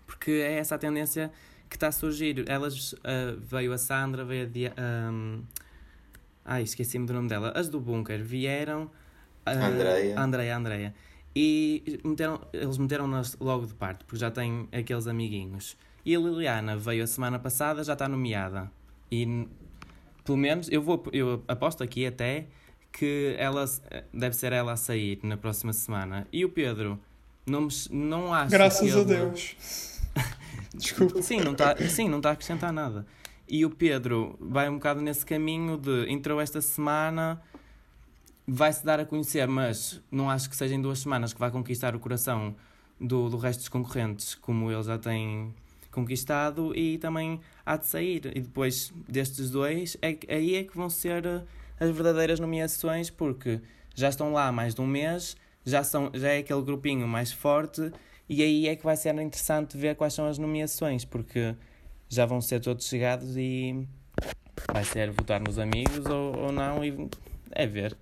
[0.08, 1.32] porque é essa a tendência
[1.70, 2.44] que está a surgir.
[2.50, 4.50] Elas, uh, veio a Sandra, veio a...
[4.50, 4.74] Dia,
[5.12, 5.44] um,
[6.44, 7.52] ai, esqueci-me do nome dela.
[7.56, 8.86] As do Bunker vieram...
[9.46, 10.20] Uh, Andreia.
[10.20, 10.96] Andreia, Andreia.
[11.36, 15.78] E meteram, eles meteram-nas logo de parte, porque já têm aqueles amiguinhos.
[16.04, 18.72] E a Liliana veio a semana passada, já está nomeada.
[19.12, 19.48] E,
[20.26, 22.48] pelo menos, eu, vou, eu aposto aqui até
[22.92, 23.64] que ela
[24.12, 26.28] deve ser ela a sair na próxima semana.
[26.34, 27.00] E o Pedro
[27.46, 29.56] não, não acho Graças a Deus.
[30.74, 31.22] Desculpa.
[31.22, 33.06] Sim, não está sim, não tá a acrescentar nada.
[33.48, 37.42] E o Pedro vai um bocado nesse caminho de entrou esta semana,
[38.48, 41.96] vai-se dar a conhecer, mas não acho que seja em duas semanas que vai conquistar
[41.96, 42.56] o coração
[43.00, 45.54] do, do resto dos concorrentes, como ele já tem
[45.92, 48.32] conquistado e também há de sair.
[48.36, 51.44] E depois destes dois, é, aí é que vão ser eh,
[51.80, 53.60] as verdadeiras nomeações, porque
[53.94, 57.32] já estão lá há mais de um mês, já, são, já é aquele grupinho mais
[57.32, 57.92] forte,
[58.28, 61.56] e aí é que vai ser interessante ver quais são as nomeações, porque
[62.08, 63.88] já vão ser todos chegados e
[64.72, 67.10] vai ser votar nos amigos ou, ou não, e
[67.52, 67.98] é ver.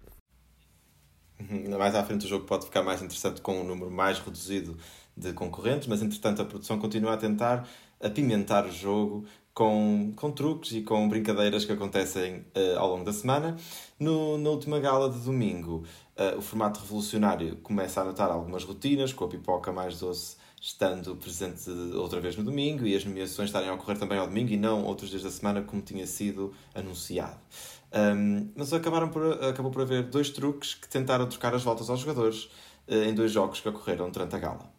[1.39, 1.77] Uhum.
[1.77, 4.77] Mais à frente o jogo pode ficar mais interessante com um número mais reduzido
[5.15, 7.67] de concorrentes, mas entretanto a produção continua a tentar
[8.01, 13.11] apimentar o jogo com, com truques e com brincadeiras que acontecem uh, ao longo da
[13.11, 13.57] semana.
[13.99, 15.83] No, na última gala de domingo,
[16.19, 21.15] uh, o formato revolucionário começa a notar algumas rotinas, com a pipoca mais doce estando
[21.15, 24.57] presente outra vez no domingo e as nomeações estarem a ocorrer também ao domingo e
[24.57, 27.37] não outros dias da semana como tinha sido anunciado.
[27.93, 32.01] Um, mas acabaram por, acabou por haver dois truques que tentaram trocar as voltas aos
[32.01, 32.49] jogadores
[32.87, 34.78] uh, em dois jogos que ocorreram durante a gala.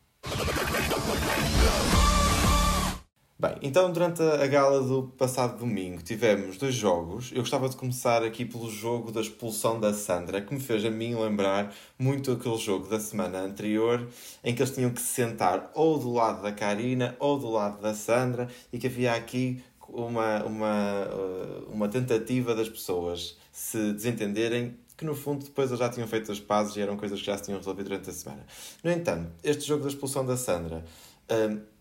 [3.41, 7.33] Bem, então durante a gala do passado domingo tivemos dois jogos.
[7.33, 10.91] Eu gostava de começar aqui pelo jogo da expulsão da Sandra, que me fez a
[10.91, 14.07] mim lembrar muito aquele jogo da semana anterior,
[14.45, 17.81] em que eles tinham que se sentar ou do lado da Karina ou do lado
[17.81, 24.77] da Sandra, e que havia aqui uma, uma, uh, uma tentativa das pessoas se desentenderem
[24.99, 27.39] que no fundo depois eles já tinham feito as pazes e eram coisas que já
[27.39, 28.45] se tinham resolvido durante a semana.
[28.85, 30.85] No entanto, este jogo da expulsão da Sandra,
[31.31, 31.80] uh,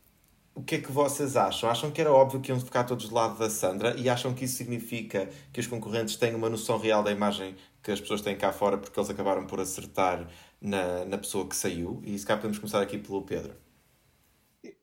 [0.59, 1.69] o que é que vocês acham?
[1.69, 4.43] Acham que era óbvio que iam ficar todos do lado da Sandra e acham que
[4.43, 8.37] isso significa que os concorrentes têm uma noção real da imagem que as pessoas têm
[8.37, 10.27] cá fora porque eles acabaram por acertar
[10.59, 12.01] na, na pessoa que saiu?
[12.03, 13.55] E se cá podemos começar aqui pelo Pedro.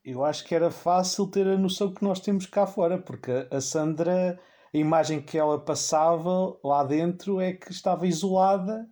[0.03, 3.61] Eu acho que era fácil ter a noção que nós temos cá fora, porque a
[3.61, 4.41] Sandra,
[4.75, 8.89] a imagem que ela passava lá dentro é que estava isolada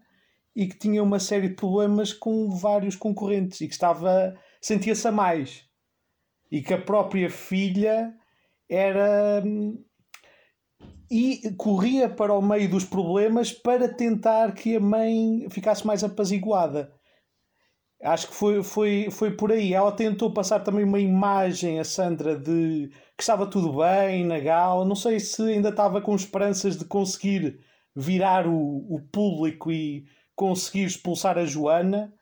[0.54, 5.12] e que tinha uma série de problemas com vários concorrentes e que estava sentia-se a
[5.12, 5.64] mais
[6.54, 8.14] e que a própria filha
[8.70, 9.42] era
[11.10, 16.92] e corria para o meio dos problemas para tentar que a mãe ficasse mais apaziguada.
[18.00, 19.74] Acho que foi, foi, foi por aí.
[19.74, 24.84] Ela tentou passar também uma imagem, a Sandra, de que estava tudo bem na gala.
[24.84, 27.58] Não sei se ainda estava com esperanças de conseguir
[27.96, 32.14] virar o, o público e conseguir expulsar a Joana,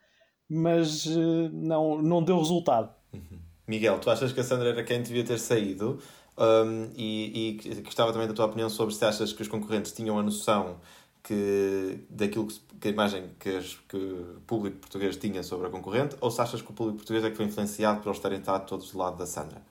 [0.49, 2.95] mas uh, não, não deu resultado.
[3.12, 3.52] Uhum.
[3.66, 6.01] Miguel, tu achas que a Sandra era quem devia ter saído?
[6.37, 10.18] Um, e, e gostava também da tua opinião sobre se achas que os concorrentes tinham
[10.18, 10.81] a noção
[11.22, 15.70] que, daquilo que, que a imagem que, as, que o público português tinha sobre a
[15.70, 18.38] concorrente, ou se achas que o público português é que foi influenciado por eles terem
[18.38, 19.62] estado todos do lado da Sandra?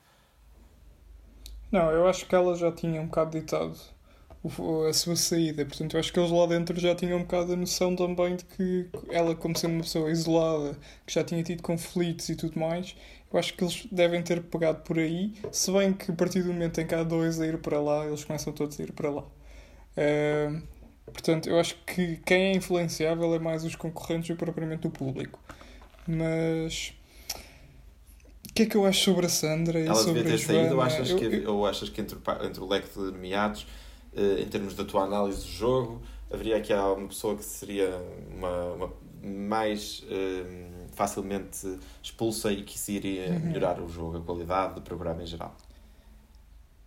[1.71, 3.77] Não, eu acho que ela já tinha um bocado ditado
[4.89, 7.56] a sua saída, portanto eu acho que eles lá dentro já tinham um bocado a
[7.56, 10.75] noção também de que ela, como sendo uma pessoa isolada,
[11.06, 12.95] que já tinha tido conflitos e tudo mais,
[13.34, 16.54] eu acho que eles devem ter pegado por aí, se bem que a partir do
[16.54, 19.10] momento em que há dois a ir para lá, eles começam todos a ir para
[19.10, 19.24] lá.
[19.24, 20.62] Uh,
[21.12, 25.39] Portanto, eu acho que quem é influenciável é mais os concorrentes que propriamente o público.
[26.08, 26.94] Mas.
[28.50, 30.62] O que é que eu acho sobre a Sandra e Ela sobre devia ter Joana?
[30.62, 31.56] saído ou achas, eu, que, eu...
[31.56, 33.65] ou achas que entre, entre o leque de nomeados,
[34.13, 37.89] eh, em termos da tua análise do jogo, haveria aqui uma pessoa que seria
[38.36, 43.39] uma, uma mais eh, facilmente expulsa e que se iria uhum.
[43.39, 45.56] melhorar o jogo, a qualidade do programa em geral?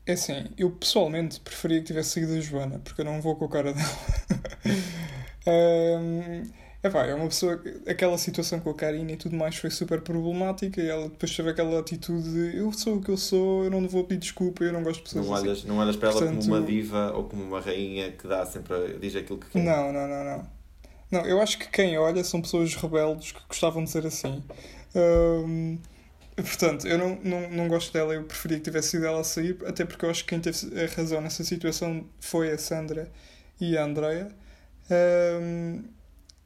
[0.07, 3.47] É assim, eu pessoalmente preferia que tivesse seguido a Joana, porque eu não vou com
[3.47, 3.89] a cara dela.
[5.47, 6.43] um,
[6.83, 7.59] é pá, é uma pessoa.
[7.87, 11.49] Aquela situação com a Karina e tudo mais foi super problemática e ela depois teve
[11.49, 14.75] aquela atitude de eu sou o que eu sou, eu não vou pedir desculpa, eu
[14.75, 15.69] não gosto de pessoas não olhas, assim.
[15.69, 18.99] Não olhas para ela Portanto, como uma diva ou como uma rainha que dá sempre.
[19.01, 19.65] diz aquilo que quer.
[19.65, 20.54] Não, não, não, não.
[21.11, 24.43] Não, eu acho que quem olha são pessoas rebeldes que gostavam de ser assim.
[24.95, 25.79] Um,
[26.37, 29.57] Portanto, eu não, não, não gosto dela, eu preferia que tivesse sido ela a sair,
[29.67, 33.11] até porque eu acho que quem teve a razão nessa situação foi a Sandra
[33.61, 34.29] e a Andrea.
[34.91, 35.85] Um,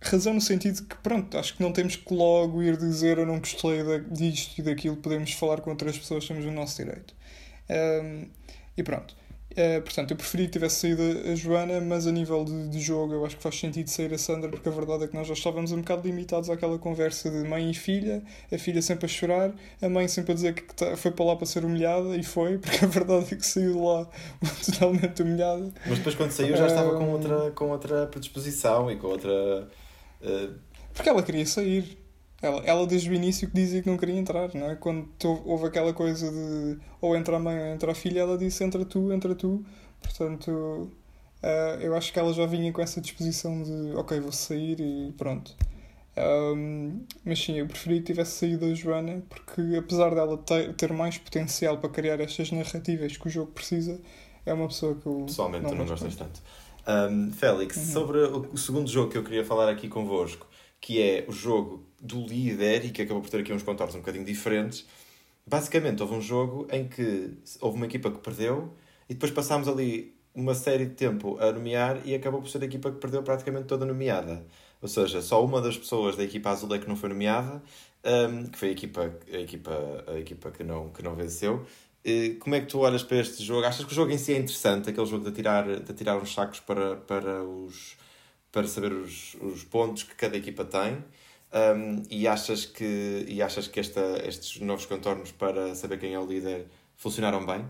[0.00, 3.38] razão no sentido que, pronto, acho que não temos que logo ir dizer eu não
[3.38, 7.14] gostei disto e daquilo, podemos falar com outras pessoas, temos o nosso direito.
[7.70, 8.28] Um,
[8.76, 9.16] e pronto.
[9.58, 13.12] Uh, portanto, eu preferia que tivesse saído a Joana, mas a nível de, de, jogo
[13.12, 15.34] eu acho que faz sentido sair a Sandra, porque a verdade é que nós já
[15.34, 19.52] estávamos um bocado limitados àquela conversa de mãe e filha, a filha sempre a chorar,
[19.82, 22.56] a mãe sempre a dizer que tá, foi para lá para ser humilhada, e foi,
[22.62, 24.08] porque a verdade é que saiu de lá
[24.64, 25.72] totalmente humilhada.
[25.84, 29.68] Mas depois, quando saiu, já estava com outra, com outra predisposição e com outra.
[30.22, 30.54] Uh...
[30.94, 31.98] Porque ela queria sair.
[32.40, 34.76] Ela, ela desde o início que dizia que não queria entrar, não é?
[34.76, 35.08] Quando
[35.44, 38.84] houve aquela coisa de ou entra a mãe ou entra a filha, ela disse entra
[38.84, 39.64] tu, entra tu.
[40.00, 40.48] Portanto,
[41.42, 45.12] uh, eu acho que ela já vinha com essa disposição de ok, vou sair e
[45.18, 45.56] pronto.
[46.18, 50.92] Um, mas sim, eu preferi que tivesse saído a Joana, porque apesar dela ter, ter
[50.92, 54.00] mais potencial para criar estas narrativas que o jogo precisa,
[54.44, 55.24] é uma pessoa que eu.
[55.26, 56.42] Pessoalmente, não tu não gostas tanto.
[56.88, 57.84] Um, Félix, uhum.
[57.84, 60.46] sobre o, o segundo jogo que eu queria falar aqui convosco,
[60.80, 63.98] que é o jogo do líder e que acabou por ter aqui uns contornos um
[63.98, 64.86] bocadinho diferentes.
[65.46, 68.72] Basicamente, houve um jogo em que houve uma equipa que perdeu
[69.08, 72.66] e depois passámos ali uma série de tempo a nomear e acabou por ser a
[72.66, 74.46] equipa que perdeu praticamente toda nomeada.
[74.80, 77.62] Ou seja, só uma das pessoas da equipa azul é que não foi nomeada,
[78.04, 81.66] um, que foi a equipa, a equipa, a equipa que, não, que não venceu.
[82.04, 83.66] E como é que tu olhas para este jogo?
[83.66, 86.32] Achas que o jogo em si é interessante, aquele jogo de tirar, de tirar uns
[86.32, 87.96] sacos para, para, os,
[88.50, 91.04] para saber os, os pontos que cada equipa tem?
[91.50, 96.18] Um, e achas que, e achas que esta, estes novos contornos para saber quem é
[96.18, 97.64] o líder funcionaram bem?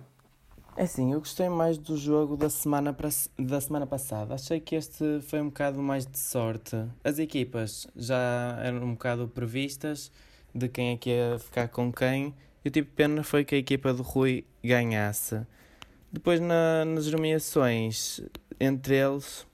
[0.76, 2.97] É sim, eu gostei mais do jogo da semana,
[3.37, 4.35] da semana passada.
[4.35, 6.76] Achei que este foi um bocado mais de sorte.
[7.03, 10.12] As equipas já eram um bocado previstas
[10.55, 12.33] de quem é que ia ficar com quem.
[12.64, 15.45] E o tipo de pena foi que a equipa do Rui ganhasse.
[16.12, 18.20] Depois na, nas nomeações
[18.61, 19.47] entre eles,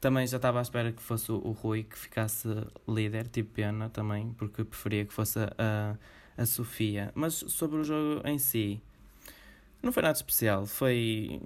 [0.00, 2.48] também já estava à espera que fosse o, Rui que ficasse
[2.88, 5.96] líder, tipo pena também, porque preferia que fosse a,
[6.36, 7.12] a Sofia.
[7.14, 8.80] Mas sobre o jogo em si,
[9.82, 10.66] não foi nada especial.
[10.66, 11.40] Foi.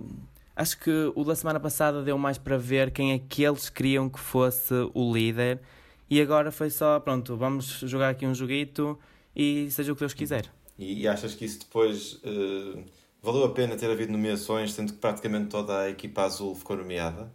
[0.55, 4.09] Acho que o da semana passada deu mais para ver quem é que eles queriam
[4.09, 5.61] que fosse o líder.
[6.09, 8.97] E agora foi só, pronto, vamos jogar aqui um joguito
[9.35, 10.49] e seja o que Deus quiser.
[10.79, 12.85] E, achas que isso depois uh,
[13.21, 17.33] valeu a pena ter havido nomeações, sendo que praticamente toda a equipa azul ficou nomeada?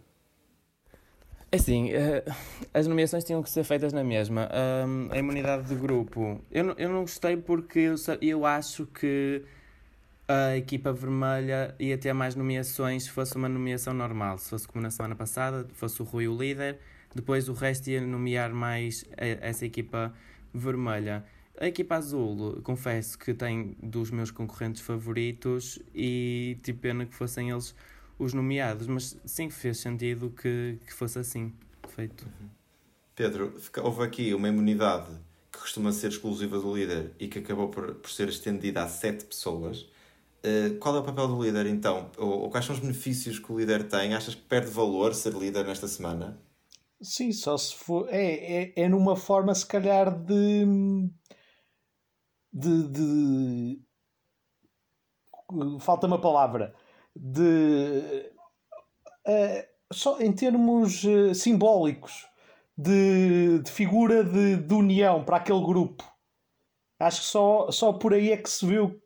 [1.52, 2.34] É assim, uh,
[2.72, 4.48] as nomeações tinham que ser feitas na mesma.
[5.10, 9.42] A imunidade de grupo, eu, eu não gostei porque eu, eu acho que
[10.28, 14.38] a equipa vermelha ia ter mais nomeações se fosse uma nomeação normal.
[14.38, 16.78] Se fosse como na semana passada, fosse o Rui o líder,
[17.12, 20.14] depois o resto ia nomear mais essa equipa
[20.54, 21.24] vermelha.
[21.60, 27.50] A equipa azul, confesso que tem dos meus concorrentes favoritos e tive pena que fossem
[27.50, 27.74] eles
[28.20, 31.52] os nomeados, mas sim fez sentido que, que fosse assim
[31.88, 32.24] feito.
[32.24, 32.48] Uhum.
[33.16, 35.10] Pedro, houve aqui uma imunidade
[35.50, 39.24] que costuma ser exclusiva do líder e que acabou por, por ser estendida a sete
[39.24, 39.88] pessoas.
[40.44, 42.10] Uh, qual é o papel do líder então?
[42.16, 44.14] Ou, ou, quais são os benefícios que o líder tem?
[44.14, 46.40] Achas que perde valor ser líder nesta semana?
[47.02, 48.08] Sim, só se for.
[48.10, 50.64] É, é, é numa forma, se calhar, de.
[52.52, 52.88] de.
[52.88, 53.80] de...
[55.80, 56.74] falta uma palavra.
[57.14, 58.32] De.
[59.26, 62.26] Uh, só em termos uh, simbólicos
[62.76, 66.04] de, de figura de, de união para aquele grupo.
[66.98, 69.00] Acho que só, só por aí é que se o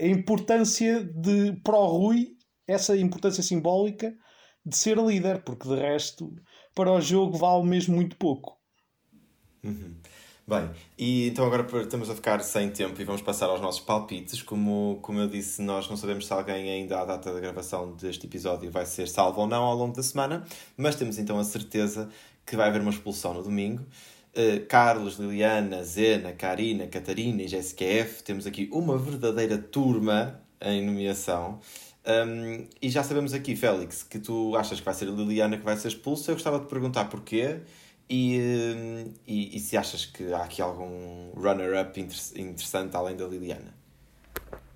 [0.00, 4.16] a importância de para o Rui, essa importância simbólica
[4.64, 6.34] de ser líder, porque de resto
[6.74, 8.58] para o jogo vale mesmo muito pouco.
[9.62, 10.00] Uhum.
[10.48, 14.42] Bem, e então agora estamos a ficar sem tempo e vamos passar aos nossos palpites.
[14.42, 18.26] Como, como eu disse, nós não sabemos se alguém ainda à data da gravação deste
[18.26, 22.08] episódio vai ser salvo ou não ao longo da semana, mas temos então a certeza
[22.46, 23.82] que vai haver uma expulsão no domingo.
[24.36, 28.22] Uh, Carlos, Liliana, Zena, Karina, Catarina e GSQF.
[28.22, 31.58] Temos aqui uma verdadeira turma em nomeação.
[32.06, 35.64] Um, e já sabemos aqui, Félix, que tu achas que vai ser a Liliana que
[35.64, 36.30] vai ser expulsa.
[36.30, 37.62] Eu gostava de perguntar porquê
[38.08, 43.74] e, e, e se achas que há aqui algum runner-up interessante além da Liliana.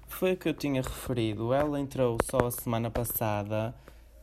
[0.08, 1.52] Foi o que eu tinha referido.
[1.52, 3.74] Ela entrou só a semana passada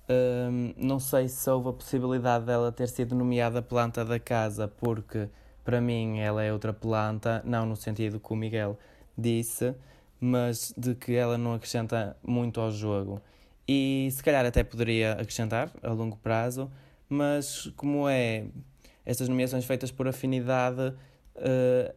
[0.10, 5.28] um, não sei se houve a possibilidade dela ter sido nomeada planta da casa, porque
[5.66, 8.80] para mim ela é outra planta, não no sentido que o Miguel
[9.18, 9.76] disse,
[10.20, 13.22] mas de que ela não acrescenta muito ao jogo.
[13.68, 16.72] E se calhar até poderia acrescentar a longo prazo,
[17.10, 18.46] mas como é
[19.08, 20.90] estas nomeações feitas por afinidade,
[21.38, 21.96] uh,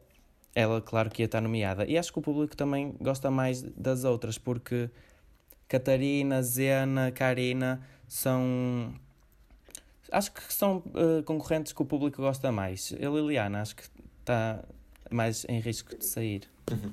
[0.54, 1.84] ela, claro que ia estar nomeada.
[1.84, 4.88] E acho que o público também gosta mais das outras, porque
[5.66, 8.94] Catarina, Zena, Karina são.
[10.12, 12.94] Acho que são uh, concorrentes que o público gosta mais.
[12.94, 13.82] A Liliana acho que
[14.20, 14.64] está
[15.10, 16.42] mais em risco de sair.
[16.70, 16.92] Uhum.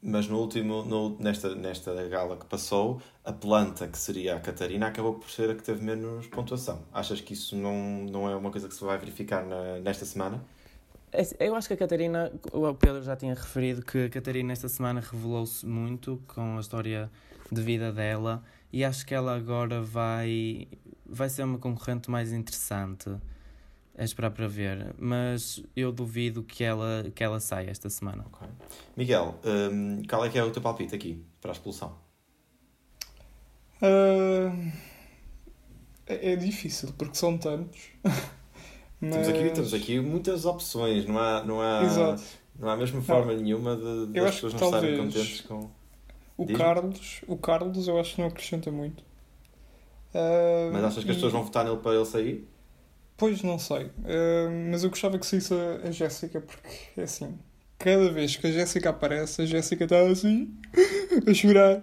[0.00, 4.88] Mas no último, no, nesta, nesta gala que passou, a planta que seria a Catarina
[4.88, 6.82] acabou por ser a que teve menos pontuação.
[6.92, 10.44] Achas que isso não, não é uma coisa que se vai verificar na, nesta semana?
[11.10, 14.68] É eu acho que a Catarina, o Pedro já tinha referido que a Catarina esta
[14.68, 17.10] semana revelou-se muito com a história
[17.50, 20.68] de vida dela e acho que ela agora vai,
[21.06, 23.08] vai ser uma concorrente mais interessante.
[23.96, 28.26] É esperar para ver, mas eu duvido que ela, que ela saia esta semana.
[28.26, 28.48] Okay.
[28.96, 32.03] Miguel, um, qual é que é o teu palpite aqui para a expulsão?
[33.82, 34.72] Uh,
[36.06, 37.80] é, é difícil porque são tantos,
[39.00, 39.26] Mas...
[39.26, 42.22] Temos, aqui, temos aqui muitas opções, não há, não há, Exato.
[42.58, 45.70] não há mesmo forma nenhuma de, de as pessoas não estarem contentes com.
[46.36, 46.58] O Diz-me.
[46.58, 49.04] Carlos, o Carlos eu acho que não acrescenta muito.
[50.14, 52.48] Ah, Mas achas que as e- pessoas vão votar nele para ele sair?
[53.16, 53.90] Pois não sei.
[54.04, 57.38] Ah, mas eu gostava que saísse a, a Jéssica, porque é assim.
[57.78, 60.52] Cada vez que a Jéssica aparece, a Jéssica está assim,
[61.26, 61.82] a chorar.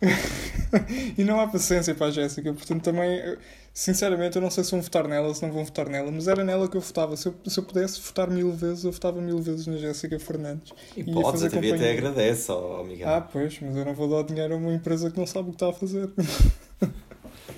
[1.16, 3.38] e não há paciência para a Jéssica, portanto também, eu-
[3.72, 6.42] sinceramente, eu não sei se vão votar nela, se não vão votar nela, mas era
[6.42, 7.16] nela que eu votava.
[7.16, 10.72] Se eu, se eu pudesse votar mil vezes, eu votava mil vezes na Jéssica Fernandes.
[10.96, 13.08] E ia podes, fazer a TV até agradece ao, Miguel.
[13.08, 15.52] Ah, pois, mas eu não vou dar dinheiro a uma empresa que não sabe o
[15.52, 16.08] que está a fazer.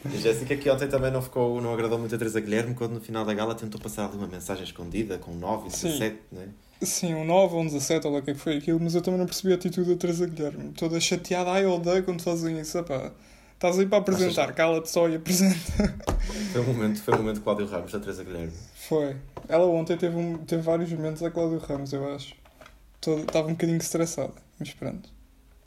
[0.05, 3.01] A Jéssica que ontem também não, ficou, não agradou muito a Teresa Guilherme quando no
[3.01, 5.89] final da gala tentou passar ali uma mensagem escondida com 9 e Sim.
[5.89, 6.47] 17, não é?
[6.81, 8.95] Sim, um 9 ou um 17, ou lá o que é que foi aquilo, mas
[8.95, 10.73] eu também não percebi a atitude da Teresa Guilherme.
[10.73, 12.79] Toda chateada, ai, odeio quando fazem isso.
[13.55, 15.57] Estás aí para apresentar, cala-te só e apresenta.
[16.53, 18.53] Foi um momento, foi um momento Cláudio Ramos da Teresa Guilherme.
[18.89, 19.17] Foi.
[19.49, 22.35] Ela ontem teve, um, teve vários momentos a Cláudio Ramos, eu acho.
[23.01, 25.09] Todo- Estava um bocadinho estressada, mas pronto.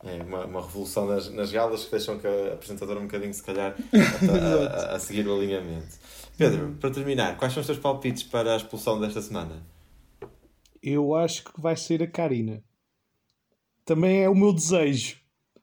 [0.03, 3.43] É uma, uma revolução nas, nas galas que deixam que a apresentadora um bocadinho, se
[3.43, 5.87] calhar, a, a- a seguir o alinhamento.
[6.37, 9.61] Pedro, para terminar, quais são os teus palpites para a expulsão desta semana?
[10.83, 12.63] Eu acho que vai ser a Karina.
[13.85, 15.17] Também é o meu desejo.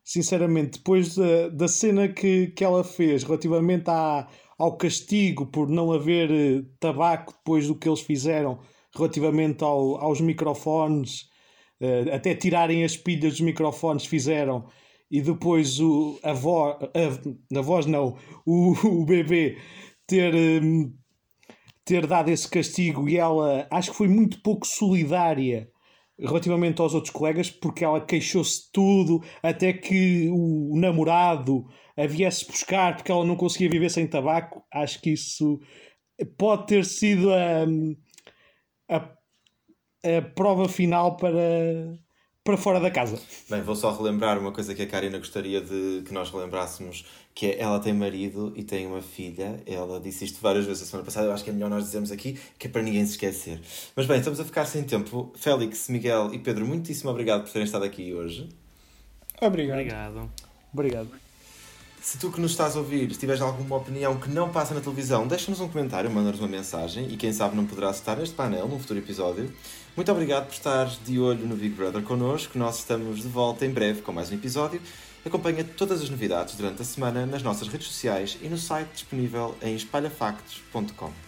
[0.05, 4.27] Sinceramente, depois da, da cena que, que ela fez relativamente à,
[4.59, 8.59] ao castigo por não haver eh, tabaco depois do que eles fizeram
[8.95, 11.29] relativamente ao- aos microfones,
[11.81, 14.67] eh, até tirarem as pilhas dos microfones fizeram,
[15.11, 18.17] e depois o, a, voz, a, a voz não,
[18.47, 19.59] o, o bebê
[20.07, 20.33] ter.
[21.89, 25.71] Ter dado esse castigo e ela acho que foi muito pouco solidária
[26.21, 31.67] relativamente aos outros colegas porque ela queixou-se de tudo até que o namorado
[31.97, 34.63] a viesse buscar porque ela não conseguia viver sem tabaco.
[34.71, 35.59] Acho que isso
[36.37, 37.65] pode ter sido a,
[38.91, 41.99] a, a prova final para,
[42.49, 43.21] para fora da casa
[43.51, 47.45] Bem, vou só relembrar uma coisa que a Karina gostaria de que nós relembrássemos, que
[47.45, 49.63] é ela tem marido e tem uma filha.
[49.67, 52.11] Ela disse isto várias vezes a semana passada, eu acho que é melhor nós dizermos
[52.11, 53.61] aqui, que é para ninguém se esquecer.
[53.95, 55.31] Mas bem, estamos a ficar sem tempo.
[55.37, 58.49] Félix, Miguel e Pedro, muitíssimo obrigado por terem estado aqui hoje.
[59.43, 59.75] Obrigado.
[59.75, 60.31] Obrigado.
[60.73, 61.09] obrigado
[62.01, 64.81] Se tu que nos estás a ouvir, se tiveres alguma opinião que não passa na
[64.81, 68.67] televisão, deixa-nos um comentário, manda-nos uma mensagem e quem sabe não poderás estar neste painel
[68.67, 69.53] num futuro episódio.
[69.99, 72.57] Muito obrigado por estares de olho no Big Brother connosco.
[72.57, 74.81] Nós estamos de volta em breve com mais um episódio.
[75.27, 79.57] Acompanha todas as novidades durante a semana nas nossas redes sociais e no site disponível
[79.61, 81.28] em espalhafactos.com.